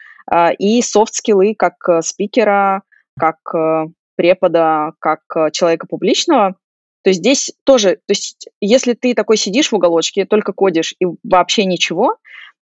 [0.58, 2.82] и софт-скиллы как э, спикера,
[3.16, 3.86] как э,
[4.16, 6.56] препода как э, человека публичного,
[7.02, 11.06] то есть здесь тоже, то есть если ты такой сидишь в уголочке, только кодишь и
[11.22, 12.16] вообще ничего,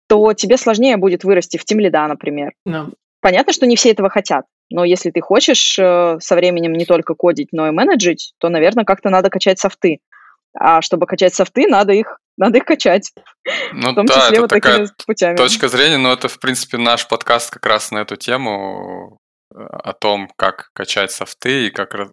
[0.08, 2.52] то тебе сложнее будет вырасти в тимлида, например.
[2.66, 2.94] No.
[3.20, 7.14] Понятно, что не все этого хотят, но если ты хочешь э, со временем не только
[7.14, 9.98] кодить, но и менеджить, то, наверное, как-то надо качать софты.
[10.58, 13.12] А чтобы качать софты, надо их, надо их качать.
[13.72, 15.36] Ну в том да, числе это вот такая такими путями.
[15.36, 19.18] точка зрения, но это, в принципе, наш подкаст как раз на эту тему
[19.52, 22.12] о том, как качать софты и как раз-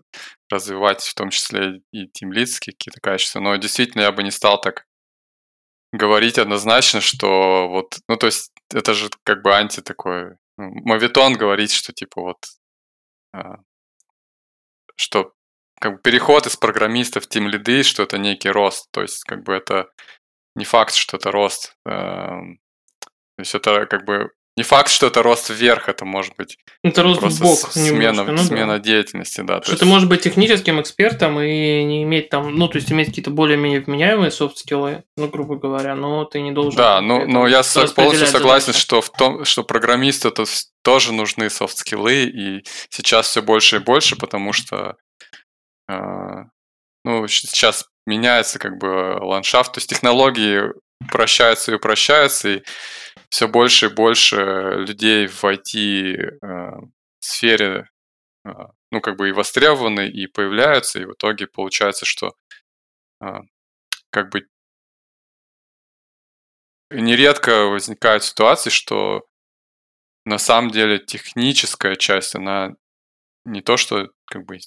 [0.52, 3.40] развивать в том числе и тимлидские какие-то качества.
[3.40, 4.86] Но действительно я бы не стал так
[5.94, 11.34] говорить однозначно, что вот, ну то есть это же как бы анти такой, ну, мавитон
[11.34, 12.38] говорит, что типа вот,
[13.34, 13.58] а,
[14.96, 15.34] что
[15.80, 19.44] как бы переход из программистов в тим лиды, что это некий рост, то есть как
[19.44, 19.90] бы это
[20.56, 22.60] не факт, что это рост, эм,
[23.00, 27.04] то есть это как бы не факт, что это рост вверх, это может быть Это
[27.04, 28.44] рост в просто бок смена, немножко, ну да.
[28.44, 29.60] смена деятельности, да.
[29.60, 32.92] то Что ты есть- можешь быть техническим экспертом и не иметь там, ну, то есть
[32.92, 36.76] иметь какие-то более-менее вменяемые софт-скиллы, ну, грубо говоря, но ты не должен...
[36.76, 37.62] Да, ну, но я
[37.96, 38.82] полностью согласен, задачи.
[38.82, 44.16] что в том, что программисту вс- тоже нужны софт-скиллы, и сейчас все больше и больше,
[44.16, 44.96] потому что
[45.90, 46.46] а,
[47.06, 50.64] ну, сейчас меняется как бы ландшафт, то есть технологии
[51.02, 52.64] упрощаются и упрощаются, и
[53.30, 54.36] все больше и больше
[54.88, 56.40] людей в IT-сфере,
[58.92, 62.34] ну, как бы и востребованы, и появляются, и в итоге получается, что
[63.20, 63.42] а,
[64.12, 64.48] как бы
[66.90, 69.26] нередко возникают ситуации, что
[70.26, 72.76] на самом деле техническая часть, она
[73.46, 74.60] не то, что как бы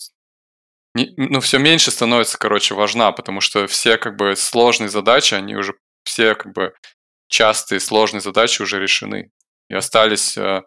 [0.94, 5.54] не- ну, все меньше становится, короче, важна, потому что все как бы сложные задачи, они
[5.54, 5.74] уже
[6.10, 6.74] все как бы
[7.28, 9.30] частые сложные задачи уже решены.
[9.68, 10.62] И остались э,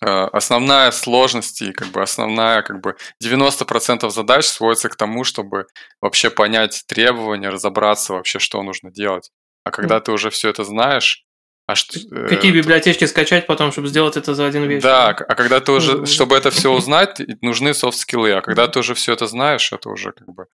[0.00, 5.66] э, основная сложность и как бы основная как бы 90% задач сводится к тому, чтобы
[6.00, 9.30] вообще понять требования, разобраться вообще, что нужно делать.
[9.64, 11.24] А когда ты уже все это знаешь,
[11.66, 14.84] а что, э, Какие библиотечки скачать потом, чтобы сделать это за один вечер?
[14.84, 18.94] да, а когда ты уже, чтобы это все узнать, нужны софт-скиллы, а когда ты уже
[18.94, 20.46] все это знаешь, это уже как бы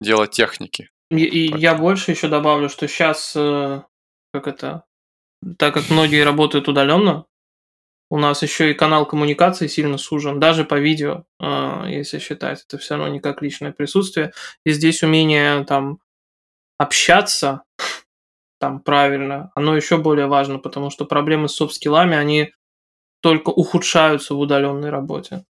[0.00, 0.88] дело техники.
[1.10, 4.84] И, и я больше еще добавлю, что сейчас, как это,
[5.58, 7.26] так как многие работают удаленно,
[8.08, 12.78] у нас еще и канал коммуникации сильно сужен, даже по видео, э, если считать, это
[12.78, 14.32] все равно не как личное присутствие.
[14.64, 15.98] И здесь умение там
[16.78, 17.62] общаться
[18.58, 22.54] там правильно, оно еще более важно, потому что проблемы с софт-скиллами, они
[23.20, 25.44] только ухудшаются в удаленной работе.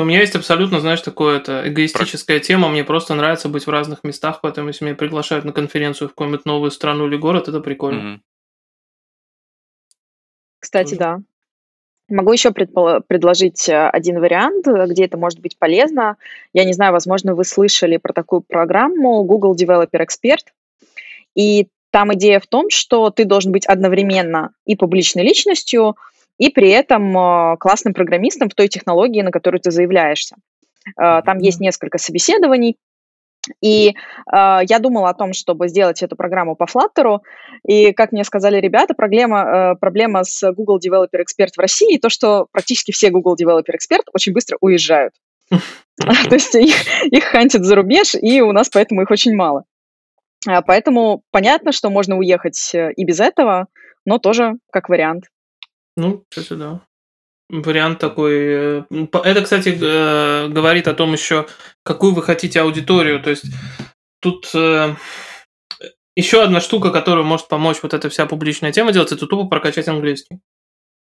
[0.00, 2.68] У меня есть абсолютно, знаешь, такое это эгоистическая тема.
[2.68, 6.46] Мне просто нравится быть в разных местах, поэтому если меня приглашают на конференцию в какую-нибудь
[6.46, 8.00] новую страну или город, это прикольно.
[8.00, 8.22] Мгм.
[10.60, 10.98] Кстати, Тоже.
[10.98, 11.20] да.
[12.10, 16.16] Могу еще предпол- предложить э, один вариант, э, где это может быть полезно.
[16.52, 20.44] Я не знаю, возможно, вы слышали про такую программу Google Developer Expert.
[21.34, 25.96] И там идея в том, что ты должен быть одновременно и публичной личностью,
[26.40, 30.36] и при этом э, классным программистом в той технологии, на которую ты заявляешься.
[30.98, 32.76] Э, Там есть несколько собеседований,
[33.62, 33.92] И э,
[34.68, 37.18] я думала о том, чтобы сделать эту программу по Flutter,
[37.66, 42.08] и, как мне сказали ребята, проблема, э, проблема с Google Developer Expert в России, то,
[42.08, 45.12] что практически все Google Developer Expert очень быстро уезжают.
[45.96, 49.64] То есть их хантят за рубеж, и у нас поэтому их очень мало.
[50.48, 53.66] А, поэтому понятно, что можно уехать э, и без этого,
[54.06, 55.24] но тоже как вариант.
[56.00, 56.80] Ну, кстати, да.
[57.50, 58.32] Вариант такой.
[58.34, 59.68] Э, это, кстати,
[60.48, 61.46] говорит о том еще,
[61.82, 63.22] какую вы хотите аудиторию.
[63.22, 63.44] То есть
[64.20, 64.94] тут э,
[66.16, 69.88] еще одна штука, которая может помочь вот эта вся публичная тема делать, это тупо прокачать
[69.88, 70.40] английский.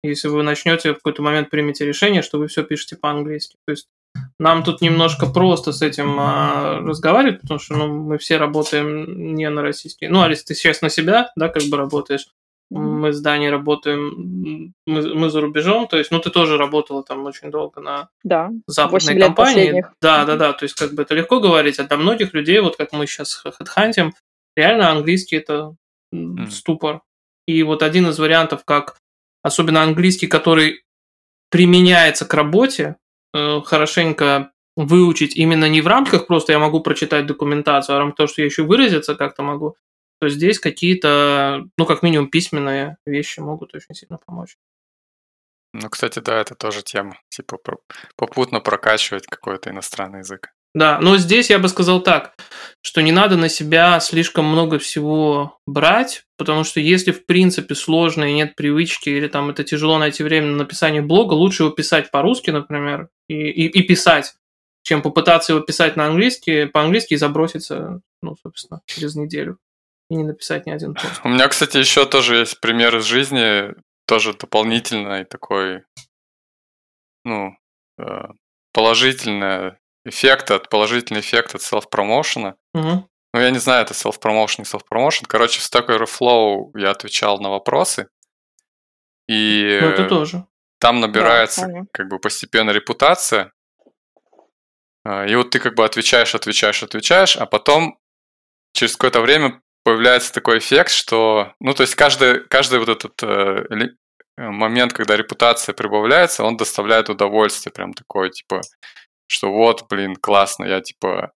[0.01, 3.57] Если вы начнете в какой-то момент примете решение, что вы все пишете по-английски.
[3.65, 3.87] То есть
[4.39, 9.49] нам тут немножко просто с этим а, разговаривать, потому что ну, мы все работаем не
[9.49, 10.07] на российский.
[10.07, 12.27] Ну, Алис, ты сейчас на себя, да, как бы работаешь.
[12.69, 17.25] Мы с Даней работаем, мы, мы за рубежом, то есть, ну, ты тоже работала там
[17.25, 19.85] очень долго на да, западной компании.
[20.01, 22.75] Да, да, да, то есть, как бы это легко говорить, а для многих людей, вот
[22.75, 24.13] как мы сейчас хедхантим,
[24.57, 25.75] реально английский это
[26.13, 26.49] mm.
[26.49, 27.01] ступор.
[27.47, 28.97] И вот один из вариантов, как
[29.43, 30.83] особенно английский, который
[31.49, 32.97] применяется к работе,
[33.33, 38.17] э, хорошенько выучить именно не в рамках просто я могу прочитать документацию, а в рамках
[38.17, 39.75] того, что я еще выразиться как-то могу,
[40.19, 44.57] то здесь какие-то, ну, как минимум, письменные вещи могут очень сильно помочь.
[45.73, 47.19] Ну, кстати, да, это тоже тема.
[47.29, 47.57] Типа
[48.15, 50.53] попутно прокачивать какой-то иностранный язык.
[50.73, 52.35] Да, но здесь я бы сказал так,
[52.81, 58.25] что не надо на себя слишком много всего брать, потому что если в принципе сложно
[58.25, 62.11] и нет привычки, или там это тяжело найти время на написание блога, лучше его писать
[62.11, 64.35] по-русски, например, и, и, и писать,
[64.83, 69.57] чем попытаться его писать на английский, по-английски и заброситься, ну, собственно, через неделю
[70.09, 71.21] и не написать ни один пост.
[71.23, 73.73] У меня, кстати, еще тоже есть пример из жизни,
[74.05, 75.83] тоже дополнительный такой,
[77.25, 77.55] ну,
[77.99, 78.03] э,
[78.73, 79.73] положительный
[80.05, 82.55] эффект от, положительный эффект от self-промоушена.
[82.73, 83.09] Угу.
[83.33, 85.25] Ну, я не знаю, это self-promotion, не self-promotion.
[85.27, 88.07] Короче, в Stack Overflow я отвечал на вопросы.
[89.27, 90.47] И ну, это тоже.
[90.79, 93.51] там набирается да, как бы постепенно репутация.
[95.03, 97.99] А, и вот ты как бы отвечаешь, отвечаешь, отвечаешь, а потом
[98.73, 103.63] через какое-то время появляется такой эффект, что, ну, то есть каждый, каждый вот этот э,
[103.71, 108.59] э, момент, когда репутация прибавляется, он доставляет удовольствие, прям такое, типа,
[109.27, 111.31] что вот, блин, классно, я, типа,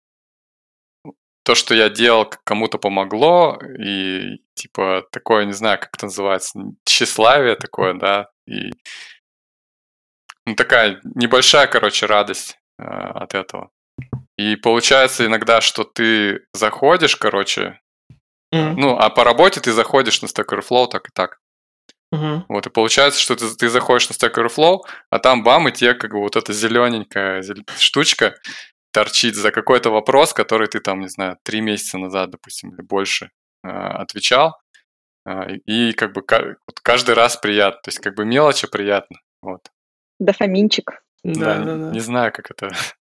[1.44, 7.56] то, что я делал, кому-то помогло, и, типа, такое, не знаю, как это называется, тщеславие
[7.56, 8.72] такое, да, и
[10.48, 13.70] ну, такая небольшая, короче, радость э, от этого.
[14.40, 17.80] И получается иногда, что ты заходишь, короче,
[18.54, 18.74] Mm-hmm.
[18.78, 21.40] Ну, а по работе ты заходишь на Stack Overflow так и так.
[22.14, 22.46] Mm-hmm.
[22.50, 24.80] Вот, и получается, что ты, ты заходишь на Stack Overflow,
[25.12, 27.44] а там бам, и тебе как бы вот эта зелененькая
[27.78, 28.36] штучка
[28.92, 33.30] торчит за какой-то вопрос, который ты там, не знаю, три месяца назад, допустим, или больше
[33.64, 34.58] э, отвечал.
[35.28, 37.82] Э, и как бы вот каждый раз приятно.
[37.84, 39.20] То есть как бы мелочи приятно.
[39.44, 39.70] Вот.
[40.20, 41.04] Дофаминчик.
[41.24, 41.92] Да, да, да, да.
[41.92, 42.72] Не знаю, как это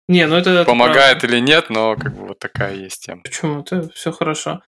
[0.08, 3.22] не, ну это помогает это или нет, но как бы вот такая есть тема.
[3.22, 3.60] Почему?
[3.60, 4.62] Это все хорошо.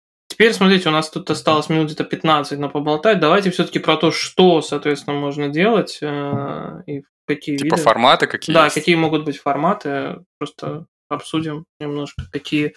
[0.40, 3.20] Теперь, смотрите, у нас тут осталось минут где-то 15 на поболтать.
[3.20, 7.82] Давайте все-таки про то, что, соответственно, можно делать э, и какие типа виды.
[7.82, 8.74] форматы какие Да, есть?
[8.74, 10.24] какие могут быть форматы.
[10.38, 12.72] Просто обсудим немножко, какие,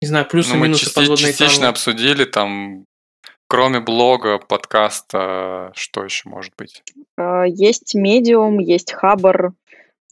[0.00, 1.70] не знаю, плюсы, ну, минусы, части- подводные частично камни.
[1.70, 2.84] обсудили, там,
[3.48, 6.84] кроме блога, подкаста, что еще может быть?
[7.18, 9.54] Э, есть Medium, есть Хабр,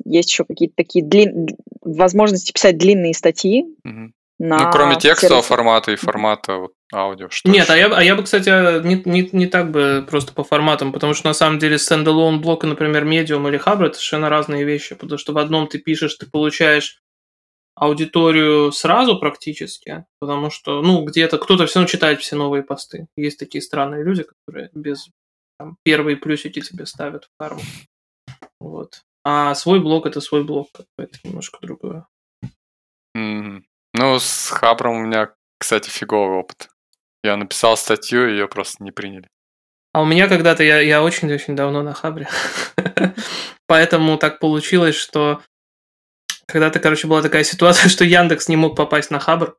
[0.05, 1.47] есть еще какие-то такие длин...
[1.81, 3.67] возможности писать длинные статьи.
[3.85, 4.11] Угу
[4.41, 5.49] на Ну, кроме текстового сервисе.
[5.49, 7.29] формата и формата вот, аудио.
[7.29, 8.49] Что Нет, а я, а я бы, кстати,
[8.87, 12.65] не, не, не так бы просто по форматам, потому что на самом деле стендалон блок,
[12.65, 16.25] например, Medium или Hubble, это совершенно разные вещи, потому что в одном ты пишешь, ты
[16.25, 17.03] получаешь
[17.75, 23.09] аудиторию сразу практически, потому что, ну, где-то кто-то все равно читает все новые посты.
[23.17, 25.11] Есть такие странные люди, которые без
[25.59, 27.61] там, первые плюсики тебе ставят в карму.
[28.59, 29.03] Вот.
[29.23, 32.07] А свой блок это свой блок, это немножко другое.
[33.15, 33.65] Mm-hmm.
[34.21, 36.69] С Хабром у меня, кстати, фиговый опыт.
[37.23, 39.29] Я написал статью, и ее просто не приняли.
[39.93, 42.29] А у меня когда-то, я, я очень-очень давно на Хабре.
[43.67, 45.43] Поэтому так получилось, что
[46.47, 49.57] когда-то, короче, была такая ситуация, что Яндекс не мог попасть на Хабр,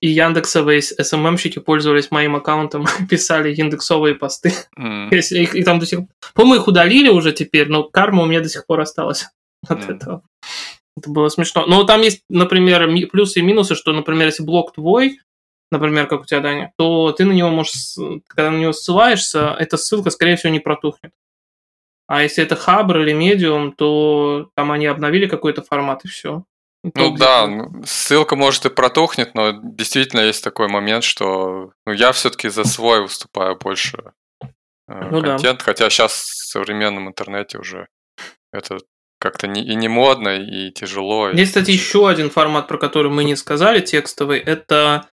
[0.00, 4.52] и Яндексовые СММщики пользовались моим аккаунтом, писали индексовые посты.
[4.78, 5.14] Mm.
[5.14, 6.00] их, их там до сих...
[6.34, 9.28] По-моему, их удалили уже теперь, но карма у меня до сих пор осталась
[9.66, 9.96] от mm.
[9.96, 10.22] этого.
[10.98, 11.66] Это было смешно.
[11.66, 15.20] Но там есть, например, плюсы и минусы, что, например, если блок твой,
[15.70, 17.96] например, как у тебя, Даня, то ты на него можешь,
[18.26, 21.12] когда на него ссылаешься, эта ссылка, скорее всего, не протухнет.
[22.06, 26.44] А если это Хабр или Medium, то там они обновили какой-то формат и все.
[26.94, 32.12] Ну да, ну, ссылка может и протухнет, но действительно есть такой момент, что ну, я
[32.12, 35.32] все-таки за свой выступаю больше э, Ну да.
[35.32, 37.88] контент, хотя сейчас в современном интернете уже
[38.52, 38.78] это
[39.18, 41.30] как-то не, и не модно, и тяжело.
[41.30, 41.82] и Есть, кстати, вообще.
[41.82, 44.38] еще один формат, про который мы не сказали, текстовый.
[44.38, 45.08] Это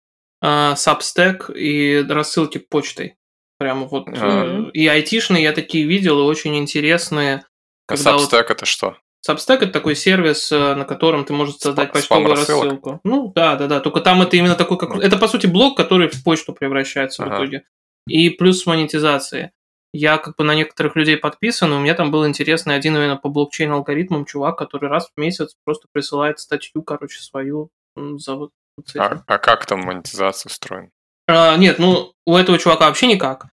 [0.43, 3.15] э, Substack и рассылки почтой.
[3.59, 4.07] Прямо вот.
[4.07, 4.69] э, Мгм.
[4.69, 7.45] и айтишные я такие видел, и очень интересные.
[7.87, 8.97] А когда вот- Substack это что?
[9.27, 12.99] Substack это такой сервис, э, на котором ты можешь создать Спа- почтовую рассылку.
[13.03, 13.79] Ну да, да, да.
[13.79, 17.27] Только там это именно такой, как это по сути блог, который в почту превращается в
[17.27, 17.35] Ага.
[17.35, 17.63] итоге.
[18.07, 19.51] И плюс с монетизацией.
[19.93, 23.17] Я как бы на некоторых людей подписан, и у меня там был интересный один именно
[23.17, 28.51] по блокчейн алгоритмам чувак, который раз в месяц просто присылает статью, короче, свою за вот.
[28.97, 30.91] А, а как там монетизация устроена?
[31.27, 33.47] А, нет, ну, у этого чувака вообще никак.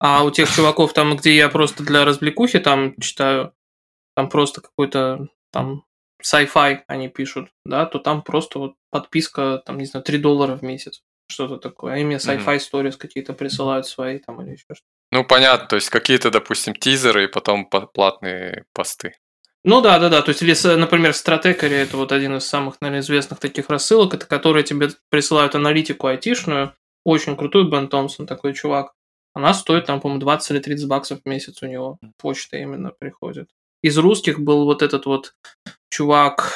[0.00, 3.52] А у тех чуваков там, где я просто для развлекухи там читаю,
[4.16, 5.84] там просто какой-то там
[6.22, 10.62] sci-fi они пишут, да, то там просто вот подписка, там, не знаю, 3 доллара в
[10.62, 11.02] месяц,
[11.32, 11.94] что-то такое.
[11.94, 14.82] Они мне sci-fi stories какие-то присылают свои там или еще что-то.
[15.10, 19.14] Ну, понятно, то есть какие-то, допустим, тизеры и потом по- платные посты.
[19.64, 20.22] Ну да, да, да.
[20.22, 24.26] То есть, или, например, Стратекари это вот один из самых, наверное, известных таких рассылок, это
[24.26, 26.74] которые тебе присылают аналитику айтишную,
[27.04, 28.92] очень крутую, Бен Томпсон, такой чувак.
[29.34, 31.98] Она стоит там, по-моему, 20 или 30 баксов в месяц у него.
[32.18, 33.48] Почта именно приходит.
[33.82, 35.34] Из русских был вот этот вот
[35.90, 36.52] чувак,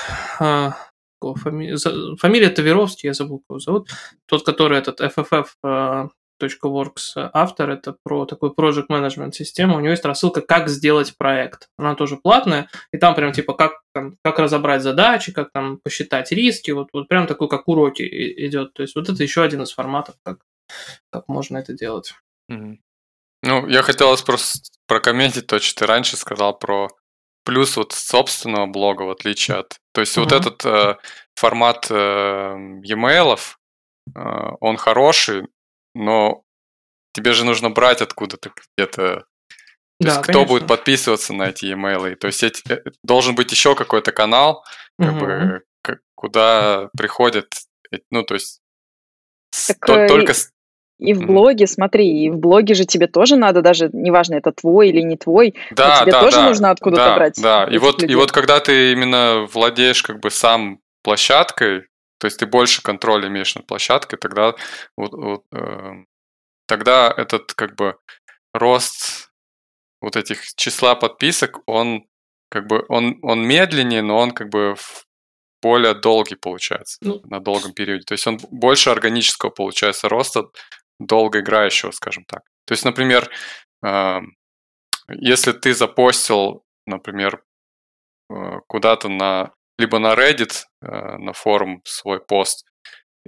[1.35, 3.89] какого фами- фамилия Таверовский, я забыл, как его зовут.
[4.27, 6.09] Тот, который этот FFF а,
[6.41, 9.77] .works автор, это про такой project management систему.
[9.77, 11.69] У него есть рассылка «Как сделать проект».
[11.79, 16.33] Она тоже платная, и там прям типа как, там, как разобрать задачи, как там посчитать
[16.33, 18.03] риски, вот, вот прям такой, как уроки
[18.47, 18.75] идет.
[18.75, 20.39] То есть вот это еще один из форматов, как,
[21.11, 22.15] как можно это делать.
[22.49, 22.81] Мгм.
[23.43, 26.91] Ну, я хотел вас просто прокомментить то, что ты раньше сказал про
[27.47, 29.79] плюс вот собственного блога, в отличие от...
[29.93, 30.41] То есть вот Мгм.
[30.41, 30.97] этот э,
[31.37, 31.95] формат э,
[32.83, 33.39] e-mail,
[34.15, 34.21] э,
[34.61, 35.47] он хороший,
[35.95, 36.43] но
[37.15, 39.25] тебе же нужно брать откуда-то где-то...
[39.99, 40.49] То есть Да, кто конечно.
[40.49, 42.17] будет подписываться на эти e-mail?
[42.17, 44.65] То есть эти- э, должен быть еще какой-то канал,
[44.99, 45.21] как Мгм.
[45.21, 45.63] бы,
[46.17, 47.47] куда приходят,
[47.93, 48.61] э, ну, то есть
[49.69, 50.35] Так, то- только
[50.99, 51.27] И в Мгм.
[51.27, 55.17] блоге, смотри, и в блоге же тебе тоже надо, даже неважно, это твой или не
[55.17, 58.33] твой, Да, тебе да, тоже да, нужно откуда-то да, брать Да, и вот, и вот
[58.33, 61.83] когда ты именно владеешь как бы сам площадкой,
[62.19, 64.55] то есть ты больше контроля имеешь над площадкой, тогда
[64.97, 66.07] вот, вот, эм,
[66.67, 67.97] тогда этот как бы
[68.55, 69.31] рост
[70.01, 72.05] вот этих числа подписок, он
[72.49, 74.77] как бы он, он медленнее, но он как бы
[75.63, 77.21] более долгий получается Ну.
[77.25, 78.05] на долгом периоде.
[78.05, 80.45] То есть он больше органического получается роста
[80.99, 82.43] долгоиграющего, скажем так.
[82.67, 83.31] То есть, например,
[85.09, 87.43] если ты запостил, например,
[88.31, 88.35] э,
[88.67, 92.67] куда-то на либо на Reddit, э, на форум свой пост,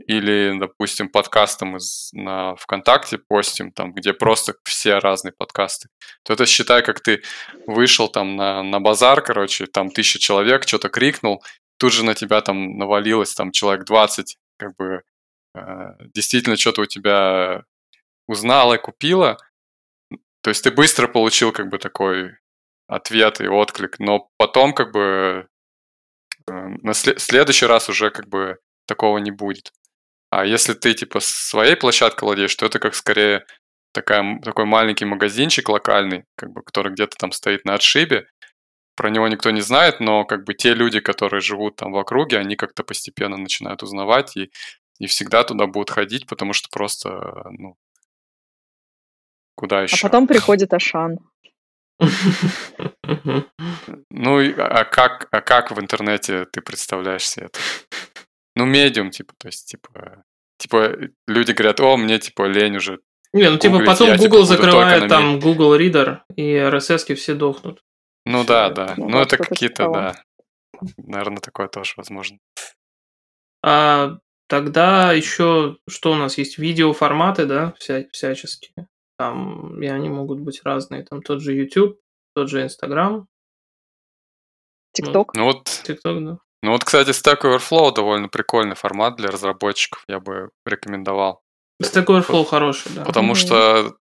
[0.07, 5.89] или, допустим, подкастом из, на ВКонтакте постим, там, где просто все разные подкасты,
[6.23, 7.23] то это считай, как ты
[7.67, 11.43] вышел там на, на базар, короче, там тысяча человек, что-то крикнул,
[11.79, 15.03] тут же на тебя там навалилось там человек 20, как бы
[16.15, 17.65] действительно что-то у тебя
[18.27, 19.39] узнала купила,
[20.43, 22.37] то есть ты быстро получил как бы такой
[22.87, 25.49] ответ и отклик, но потом как бы
[26.47, 29.73] э, на сле- следующий раз уже как бы такого не будет.
[30.31, 33.45] А если ты типа своей площадкой владеешь, то это как скорее
[33.93, 38.27] такая, такой маленький магазинчик локальный, как бы, который где-то там стоит на отшибе.
[38.97, 42.39] Про него никто не знает, но как бы те люди, которые живут там в округе,
[42.39, 44.51] они как-то постепенно начинают узнавать и,
[44.99, 47.77] и всегда туда будут ходить, потому что просто, ну,
[49.55, 50.03] куда А еще?
[50.03, 51.19] потом приходит Ашан.
[54.11, 57.59] Ну, и- а как, а как в интернете ты представляешь себе это?
[58.57, 60.25] Ну, медиум, типа, то есть, типа,
[60.59, 60.97] типа,
[61.27, 63.01] люди говорят, о, мне, типа, лень уже.
[63.33, 67.83] Не, ну типа потом типа, Google закрывает там Google Reader, и RSS все дохнут.
[68.25, 68.95] Ну, да, да.
[68.97, 70.23] Ну это какие-то, да.
[70.97, 72.39] Наверное, такое тоже возможно.
[73.63, 74.19] А
[74.49, 76.59] тогда еще что у нас есть?
[76.59, 78.89] Видеоформаты, да, вся, всяческие.
[79.19, 81.05] Там, и они могут быть разные.
[81.05, 81.99] Там тот же YouTube,
[82.35, 83.27] тот же Instagram,
[84.93, 85.35] ТикТок.
[85.35, 86.39] Ну, вот, TikTok, да.
[86.63, 91.43] ну, вот, кстати, Stack Overflow довольно прикольный формат для разработчиков, я бы рекомендовал.
[91.83, 93.05] Stack Overflow хороший, да.
[93.05, 93.35] Потому Мгм.
[93.37, 93.97] что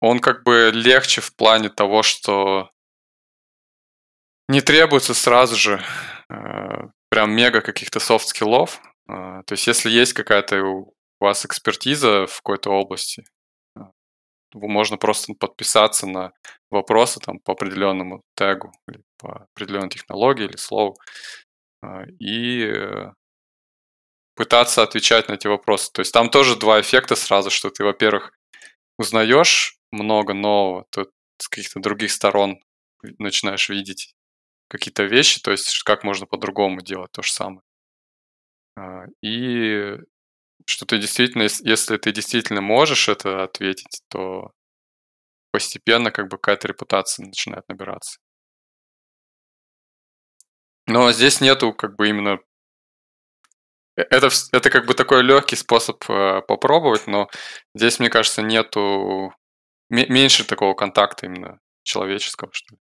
[0.00, 2.70] он как бы легче в плане того, что
[4.48, 5.82] не требуется сразу же
[6.28, 6.34] э,
[7.10, 8.80] прям мега каких-то soft skill ов.
[9.08, 13.24] Э, то есть если есть какая-то у вас экспертиза в какой-то области,
[13.76, 13.80] э,
[14.54, 16.32] вы- можно просто подписаться на
[16.70, 20.96] вопросы там по определенному тегу, или по определенной технологии или слову.
[21.82, 23.10] а, и
[24.34, 25.90] пытаться отвечать на эти вопросы.
[25.92, 28.32] То есть там тоже два эффекта сразу, что ты, во-первых,
[28.98, 31.06] узнаешь много нового, то
[31.38, 32.60] с каких-то других сторон
[33.18, 34.14] начинаешь видеть
[34.68, 37.62] какие-то вещи, то есть как можно по-другому делать то же самое.
[38.76, 39.96] А, и
[40.66, 44.52] что ты действительно, если ты действительно можешь это ответить, то
[45.52, 48.18] постепенно как бы какая-то репутация начинает набираться.
[50.86, 52.38] Но здесь нету как бы именно
[53.96, 57.28] Э, это, это как бы такой легкий способ э, попробовать, но
[57.74, 59.32] здесь, мне кажется, нету
[59.88, 62.80] меньше такого контакта именно человеческого, что ли.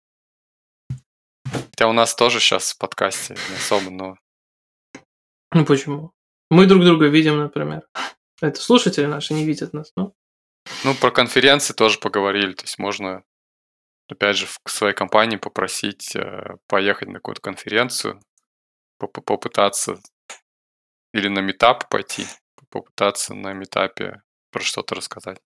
[1.70, 4.14] Хотя у нас тоже сейчас в подкасте не особо, но...
[5.54, 6.12] Ну почему?
[6.50, 7.82] Мы друг друга видим, например.
[8.40, 10.14] Это слушатели наши не видят нас, ну?
[10.84, 12.52] Ну, про конференции тоже поговорили.
[12.52, 13.22] То есть можно,
[14.08, 18.20] опять же, в своей компании попросить э, поехать на какую-то конференцию,
[18.98, 19.98] попытаться
[21.12, 22.26] или на метап пойти,
[22.70, 25.38] попытаться на метапе про что-то рассказать.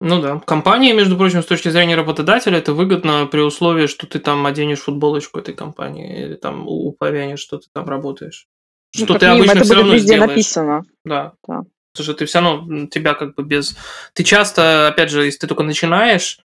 [0.00, 0.40] Ну да.
[0.40, 4.80] Компания, между прочим, с точки зрения работодателя, это выгодно при условии, что ты там оденешь
[4.80, 8.48] футболочку этой компании или там упомянешь, что ты там работаешь.
[8.96, 10.28] Ну, что ты обычно это все будет равно везде сделаешь.
[10.28, 10.82] написано.
[11.04, 11.32] Да.
[11.46, 11.64] да.
[11.92, 13.76] Потому что ты все равно, тебя как бы без...
[14.14, 16.40] Ты часто, опять же, если ты только начинаешь,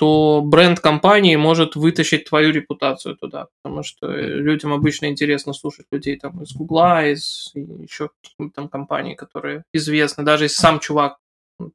[0.00, 6.16] то бренд компании может вытащить твою репутацию туда, потому что людям обычно интересно слушать людей
[6.16, 8.08] там из Гугла, из еще
[8.54, 11.18] там компаний, которые известны, даже если сам чувак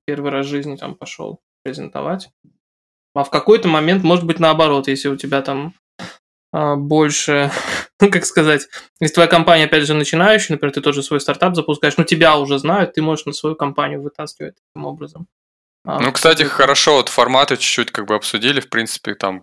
[0.06, 2.32] первый раз в жизни там пошел презентовать.
[3.14, 5.76] А в какой-то момент может быть наоборот, если у тебя там
[6.52, 7.52] а, больше,
[8.02, 8.68] ну как сказать,
[9.00, 12.60] если твоя компания опять же начинающая, например, ты тоже свой стартап запускаешь, ну тебя уже
[12.60, 15.28] знают, ты можешь на свою компанию вытаскивать таким образом.
[15.86, 19.42] А, ну, кстати, хорошо, вот форматы чуть-чуть как бы обсудили, в принципе, там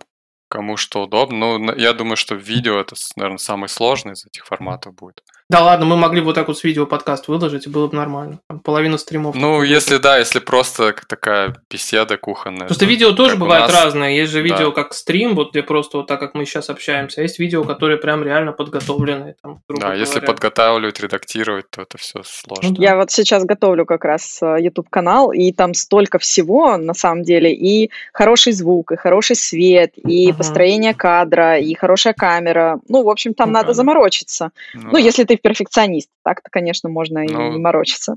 [0.49, 1.57] кому что удобно.
[1.57, 5.23] Ну, я думаю, что видео это, наверное, самый сложный из этих форматов будет.
[5.53, 7.95] Да ладно, мы могли бы вот так вот с видео подкаст выложить, и было бы
[7.95, 8.39] нормально.
[8.49, 9.35] Там половина стримов.
[9.35, 12.65] Ну, если да, если просто такая беседа кухонная.
[12.65, 13.83] Просто видео тоже бывают нас...
[13.83, 14.17] разные.
[14.17, 14.71] Есть же видео да.
[14.71, 17.21] как стрим, вот где просто вот так, как мы сейчас общаемся.
[17.21, 19.35] А есть видео, которые прям реально подготовленные.
[19.43, 19.99] Там, да, говоря.
[19.99, 22.69] если подготавливать, редактировать, то это все сложно.
[22.69, 26.95] Ну, Я вот сейчас готовлю как раз э, YouTube канал, и там столько всего на
[26.95, 27.53] самом деле.
[27.53, 32.79] И хороший звук, и хороший свет, и uh построение кадра, и хорошая камера.
[32.89, 34.49] Ну, в общем, там ну, надо заморочиться.
[34.73, 36.09] Ну, ну если ты перфекционист.
[36.23, 38.15] Так-то, конечно, можно ну, и не морочиться.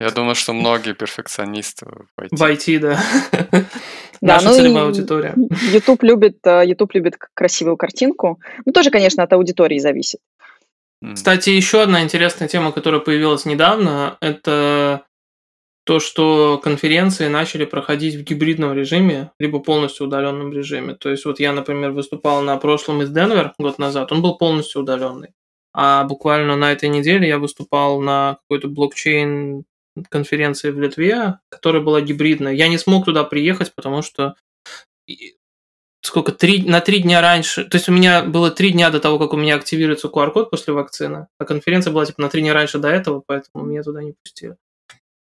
[0.00, 2.28] Я думаю, что многие перфекционисты в IT.
[2.30, 3.02] В IT, да.
[4.22, 5.34] Да, Наша ну целевая аудитория.
[5.72, 8.38] YouTube любит, э, YouTube любит красивую картинку.
[8.66, 10.20] Ну, тоже, конечно, от аудитории зависит.
[11.14, 15.06] Кстати, еще одна интересная тема, которая появилась недавно, это
[15.84, 20.94] то, что конференции начали проходить в гибридном режиме, либо полностью удаленном режиме.
[20.94, 24.82] То есть вот я, например, выступал на прошлом из Денвер год назад, он был полностью
[24.82, 25.30] удаленный.
[25.82, 29.64] А буквально на этой неделе я выступал на какой-то блокчейн
[30.10, 32.52] конференции в Литве, которая была гибридная.
[32.52, 34.34] Я не смог туда приехать, потому что
[36.02, 39.18] сколько, три, на три дня раньше, то есть у меня было три дня до того,
[39.18, 42.78] как у меня активируется QR-код после вакцины, а конференция была типа на три дня раньше
[42.78, 44.56] до этого, поэтому меня туда не пустили.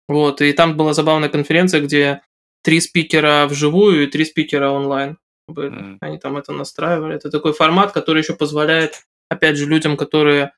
[0.09, 2.23] Вот, и там была забавная конференция, где
[2.61, 5.71] три спикера вживую и три спикера онлайн были.
[5.71, 5.97] Mm.
[6.01, 7.15] Они там это настраивали.
[7.15, 10.51] Это такой формат, который еще позволяет опять же, людям, которые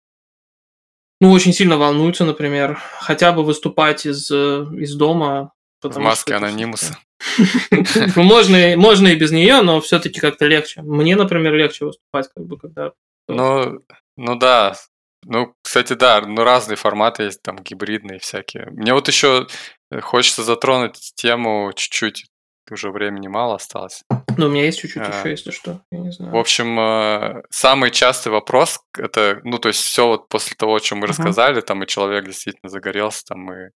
[1.21, 5.53] ну, очень сильно волнуются, например, хотя бы выступать из, из дома.
[5.81, 6.97] В маске анонимуса.
[8.15, 10.81] Можно, можно и без нее, но все-таки как-то легче.
[10.81, 12.91] Мне, например, легче выступать, как бы, когда...
[13.29, 13.79] Ну,
[14.17, 14.75] ну да.
[15.25, 18.65] Ну, кстати, да, ну разные форматы есть, там гибридные всякие.
[18.71, 19.47] Мне вот еще
[20.01, 22.25] хочется затронуть тему чуть-чуть
[22.71, 24.03] уже времени мало осталось.
[24.37, 26.33] Ну, у меня есть чуть-чуть а, еще, если что, я не знаю.
[26.33, 30.79] В общем, э, самый частый вопрос, это, ну, то есть все вот после того, о
[30.79, 31.09] чем мы uh-huh.
[31.09, 33.69] рассказали, там и человек действительно загорелся, там и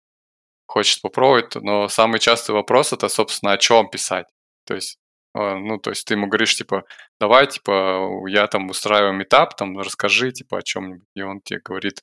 [0.66, 4.26] хочет попробовать, но самый частый вопрос это, собственно, о чем писать.
[4.66, 4.98] То есть,
[5.34, 6.84] э, ну, то есть ты ему говоришь, типа,
[7.20, 12.02] давай, типа, я там устраиваю метап, там, расскажи, типа, о чем-нибудь, и он тебе говорит,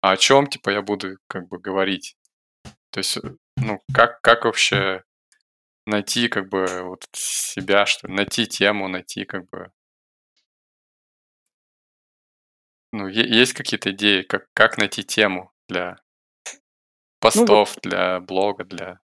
[0.00, 2.16] а о чем, типа, я буду, как бы, говорить.
[2.90, 3.18] То есть,
[3.56, 5.02] ну, как, как вообще
[5.86, 9.70] найти как бы вот себя, что найти тему, найти как бы...
[12.92, 15.96] Ну, есть какие-то идеи, как, как найти тему для
[17.18, 19.00] постов, ну, вот для блога, для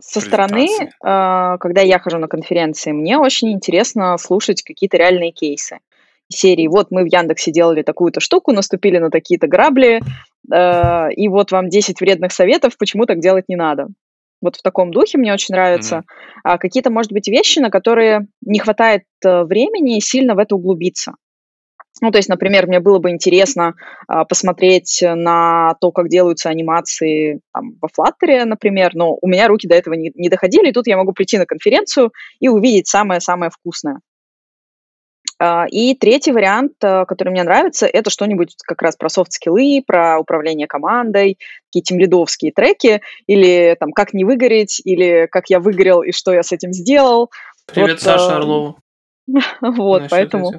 [0.00, 0.68] со стороны,
[1.02, 5.78] а, когда я хожу на конференции, мне очень интересно слушать какие-то реальные кейсы
[6.28, 6.66] серии.
[6.66, 10.02] Вот мы в Яндексе делали такую-то штуку, наступили на такие-то грабли,
[10.52, 13.88] а, и вот вам 10 вредных советов, почему так делать не надо
[14.44, 15.96] вот в таком духе мне очень нравится.
[15.96, 16.40] Mm-hmm.
[16.44, 21.14] А какие-то, может быть, вещи, на которые не хватает э, времени сильно в это углубиться.
[22.00, 23.74] Ну, то есть, например, мне было бы интересно
[24.08, 29.68] а, посмотреть на то, как делаются анимации там, во Flutter, например, но у меня руки
[29.68, 33.50] до этого не, не доходили, и тут я могу прийти на конференцию и увидеть самое-самое
[33.52, 34.00] вкусное.
[35.38, 40.18] А, и третий вариант, а, который мне нравится, это что-нибудь как раз про софт-скиллы, про
[40.18, 46.12] управление командой, какие-то тимлидовские треки, или там «Как не выгореть», или «Как я выгорел и
[46.12, 47.30] что я с этим сделал».
[47.66, 48.76] Привет, вот, Саша Орлова.
[49.60, 50.52] Вот, поэтому...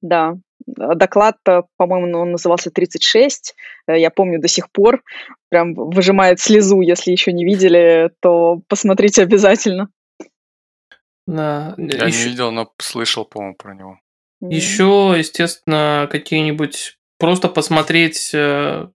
[0.00, 0.36] Да,
[0.66, 3.54] доклад, э, по-моему, он назывался 36.
[3.86, 5.02] Э, я помню до сих пор.
[5.48, 6.80] Прям выжимает слезу.
[6.80, 9.88] Если еще не видели, то посмотрите обязательно.
[11.28, 11.74] Да.
[11.76, 12.18] Я еще...
[12.18, 14.00] не видел, но слышал, по-моему, про него.
[14.40, 18.88] Еще, естественно, какие-нибудь просто посмотреть э,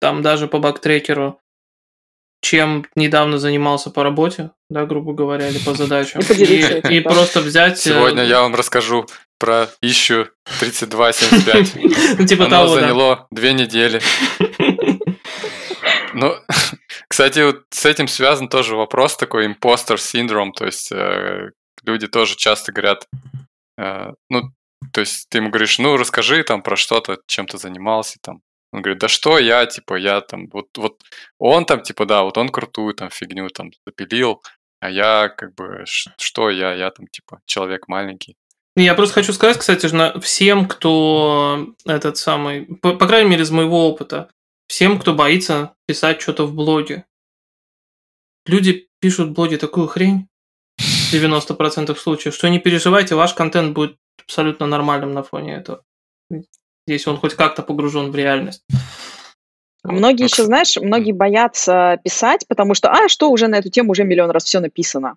[0.00, 1.40] там даже по бактрекеру,
[2.40, 6.20] чем недавно занимался по работе, да, грубо говоря, или по задачам.
[6.20, 7.78] И, и просто взять...
[7.78, 9.06] Сегодня я вам расскажу
[9.38, 10.26] про ищу
[10.58, 11.74] 3275.
[12.18, 14.00] Ну, типа Оно того, заняло две недели.
[16.14, 16.34] Ну,
[17.06, 21.50] кстати, вот с этим связан тоже вопрос такой импостер синдром, то есть э,
[21.84, 23.06] люди тоже часто говорят,
[23.78, 24.52] э, ну,
[24.92, 28.42] то есть ты ему говоришь, ну, расскажи там про что-то, чем ты занимался, там.
[28.70, 31.02] Он говорит, да что я, типа, я там, вот, вот
[31.38, 34.42] он там, типа, да, вот он крутую там фигню там запилил,
[34.80, 38.36] а я, как бы, что я, я там, типа, человек маленький.
[38.76, 43.88] Я просто хочу сказать, кстати, всем, кто этот самый, по, по крайней мере, из моего
[43.88, 44.30] опыта,
[44.68, 47.04] всем, кто боится писать что-то в блоге.
[48.46, 50.28] Люди пишут в блоге такую хрень,
[51.12, 55.82] 90% случаев, что не переживайте, ваш контент будет абсолютно нормальным на фоне этого.
[56.86, 58.62] Если он хоть как-то погружен в реальность.
[59.84, 64.04] Многие еще, знаешь, многие боятся писать, потому что, а, что уже на эту тему уже
[64.04, 65.16] миллион раз все написано.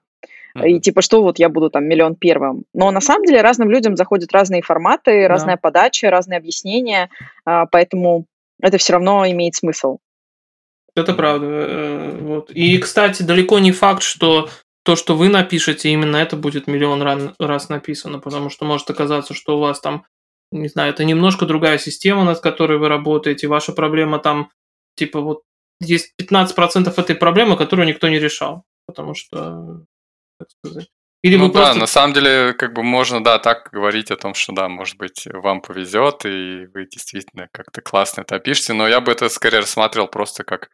[0.63, 2.65] И типа, что вот я буду там миллион первым.
[2.73, 5.61] Но на самом деле разным людям заходят разные форматы, разная да.
[5.61, 7.09] подача, разные объяснения,
[7.45, 8.25] а, поэтому
[8.61, 9.99] это все равно имеет смысл.
[10.95, 11.45] Это правда.
[11.47, 12.51] Э, вот.
[12.51, 14.49] И, кстати, далеко не факт, что
[14.84, 17.01] то, что вы напишете, именно это будет миллион
[17.39, 20.05] раз написано, потому что может оказаться, что у вас там,
[20.51, 24.49] не знаю, это немножко другая система, над которой вы работаете, ваша проблема там,
[24.95, 25.41] типа вот,
[25.79, 29.86] есть 15% этой проблемы, которую никто не решал, потому что
[30.39, 30.89] так сказать.
[31.23, 31.79] Или ну да, просто...
[31.79, 35.27] на самом деле, как бы можно, да, так говорить о том, что да, может быть,
[35.32, 40.07] вам повезет, и вы действительно как-то классно это опишете, но я бы это скорее рассматривал
[40.07, 40.69] просто как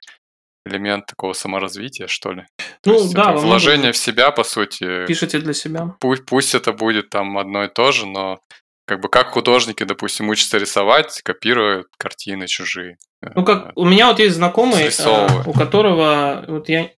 [0.68, 2.46] элемент такого саморазвития, что ли.
[2.82, 5.06] То ну, есть да, это вложение в себя, по сути.
[5.08, 5.96] Пишите для себя.
[6.00, 8.40] Пусть, пусть это будет там одно и то же, но
[8.86, 12.98] как бы как художники, допустим, учатся рисовать, копируют картины чужие.
[13.36, 16.92] Ну, как у меня вот есть знакомый, э, у которого вот я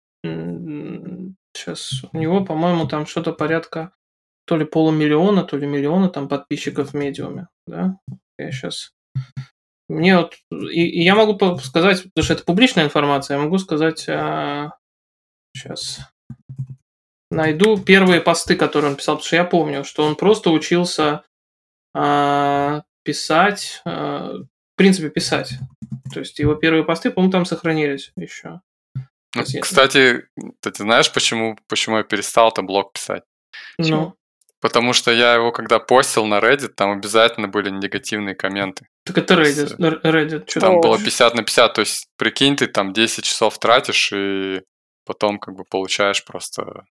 [1.53, 3.91] Сейчас у него, по-моему, там что-то порядка
[4.45, 7.97] то ли полумиллиона, то ли миллиона там подписчиков в медиуме, да?
[8.37, 8.91] Я сейчас...
[9.89, 10.35] Мне вот...
[10.51, 14.07] И, и я могу сказать, потому что это публичная информация, я могу сказать...
[14.07, 14.71] А...
[15.55, 15.99] Сейчас
[17.31, 21.23] найду первые посты, которые он писал, потому что я помню, что он просто учился
[21.93, 25.53] а, писать, а, в принципе, писать.
[26.13, 28.61] То есть его первые посты, по-моему, там сохранились еще.
[29.35, 30.23] Ну, кстати,
[30.61, 33.23] ты знаешь, почему, почему я перестал там блог писать?
[33.77, 34.15] Ну.
[34.61, 38.87] Потому что я его, когда постил на Reddit, там обязательно были негативные комменты.
[39.05, 42.67] Так это Reddit, есть, Reddit что Там было 50 на 50, то есть прикинь, ты
[42.67, 44.61] там 10 часов тратишь, и
[45.05, 46.83] потом как бы получаешь просто,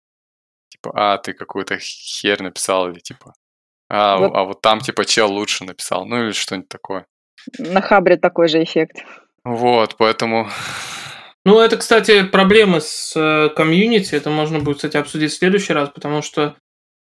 [0.70, 3.34] типа, а, ты какую-то херь написал, или типа,
[3.90, 4.32] а вот.
[4.34, 7.06] а вот там типа чел лучше написал, ну или что-нибудь такое.
[7.58, 8.96] На Хабре такой же эффект.
[9.44, 10.48] Вот, поэтому
[11.44, 14.14] ну, это, кстати, проблемы с э, комьюнити.
[14.14, 16.56] Это можно будет, кстати, обсудить в следующий раз, потому что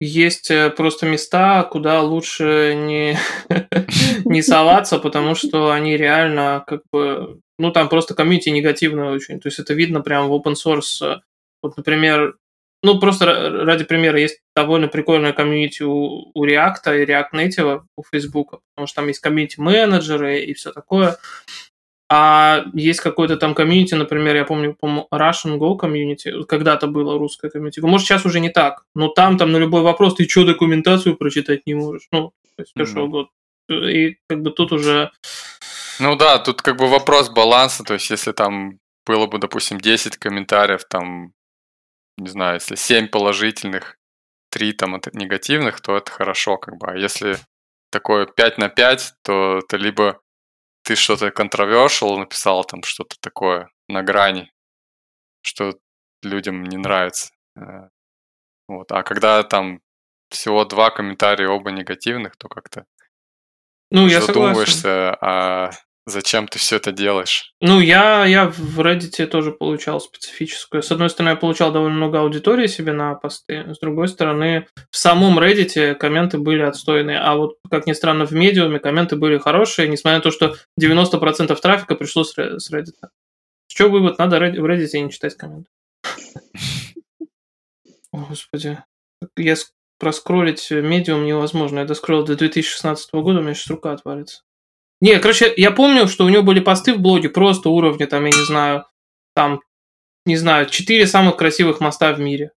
[0.00, 3.18] есть э, просто места, куда лучше не,
[4.24, 7.40] не соваться, потому что они реально как бы...
[7.58, 9.40] Ну, там просто комьюнити негативное очень.
[9.40, 11.20] То есть это видно прямо в open source.
[11.60, 12.36] Вот, например,
[12.84, 18.02] ну, просто ради примера, есть довольно прикольная комьюнити у, у React и React Native у
[18.04, 21.16] Facebook, потому что там есть комьюнити-менеджеры и все такое.
[22.10, 27.50] А есть какой-то там комьюнити, например, я помню, по Russian Go community, когда-то было русское
[27.50, 27.80] комьюнити.
[27.80, 31.66] Может, сейчас уже не так, но там, там на любой вопрос ты что, документацию прочитать
[31.66, 32.08] не можешь?
[32.10, 32.86] Ну, то есть, mm-hmm.
[32.86, 33.30] что угодно.
[33.68, 35.10] И как бы тут уже...
[36.00, 40.16] Ну да, тут как бы вопрос баланса, то есть если там было бы, допустим, 10
[40.16, 41.32] комментариев, там,
[42.16, 43.98] не знаю, если 7 положительных,
[44.50, 46.86] 3 там негативных, то это хорошо, как бы.
[46.88, 47.36] А если
[47.90, 50.20] такое 5 на 5, то это либо
[50.88, 54.50] ты что-то controversial написал, там что-то такое на грани,
[55.42, 55.74] что
[56.22, 57.28] людям не нравится.
[57.58, 57.90] Э,
[58.68, 58.90] вот.
[58.90, 59.80] А когда там
[60.30, 62.86] всего два комментария, оба негативных, то как-то
[63.90, 65.14] Ну, я согласен.
[65.20, 65.72] а
[66.08, 67.52] зачем ты все это делаешь?
[67.60, 70.82] Ну, я, я в Reddit тоже получал специфическую.
[70.82, 74.96] С одной стороны, я получал довольно много аудитории себе на посты, с другой стороны, в
[74.96, 79.88] самом Reddit комменты были отстойные, а вот, как ни странно, в медиуме комменты были хорошие,
[79.88, 82.94] несмотря на то, что 90% трафика пришло с Reddit.
[83.68, 84.18] С чего вывод?
[84.18, 85.70] Надо в Reddit не читать комменты.
[88.12, 88.78] О, Господи.
[89.36, 89.56] Я
[89.98, 91.80] проскроллить медиум невозможно.
[91.80, 94.42] Я доскроллил до 2016 года, у меня сейчас рука отвалится.
[95.00, 98.30] Не, короче, я помню, что у него были посты в блоге просто уровня, там, я
[98.30, 98.84] не знаю,
[99.34, 99.60] там,
[100.26, 102.52] не знаю, четыре самых красивых моста в мире.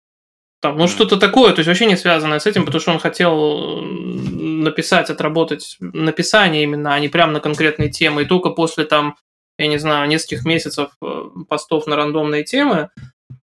[0.61, 3.81] Там, ну, что-то такое, то есть вообще не связанное с этим, потому что он хотел
[3.81, 8.23] написать, отработать написание именно, а не прям на конкретные темы.
[8.23, 9.17] И только после, там,
[9.57, 12.91] я не знаю, нескольких месяцев э, постов на рандомные темы,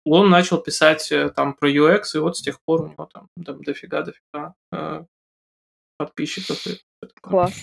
[0.06, 3.28] он начал писать э, там про UX, и вот с тех пор у него там,
[3.46, 5.04] там дофига, дофига э,
[5.98, 6.66] подписчиков.
[6.68, 6.80] и.
[7.22, 7.54] Класс.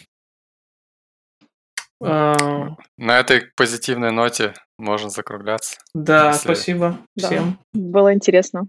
[2.00, 5.78] На этой позитивной ноте можно закругляться.
[5.94, 7.26] Да, Если- спасибо Да.
[7.28, 7.58] всем.
[7.72, 8.66] Было интересно.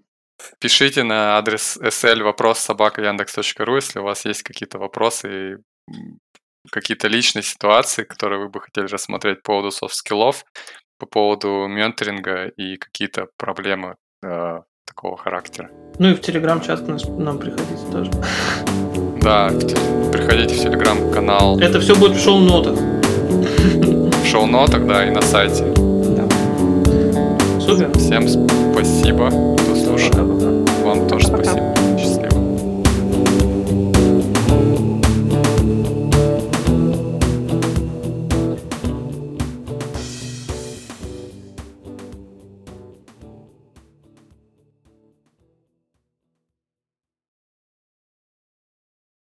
[0.60, 5.58] Пишите на адрес sl вопрос собака яндекс.ру, если у вас есть какие-то вопросы и
[6.72, 10.44] какие-то личные ситуации, которые вы бы хотели рассмотреть по поводу soft skill ов,
[11.00, 13.96] по поводу менторинга и какие-то проблемы
[14.26, 15.70] э, такого характера.
[16.00, 18.12] Ну и в телеграм-чат к нас, нам приходите тоже.
[19.22, 19.50] Да,
[20.12, 22.78] приходите в телеграм-канал Это все будет в шоу-нотах.
[24.36, 25.64] Шоу-нотах, да, и на сайте.
[26.18, 26.28] Да.
[27.62, 27.90] Супер.
[27.98, 30.10] Всем спасибо, кто слушал.
[30.12, 30.55] Пока-пока.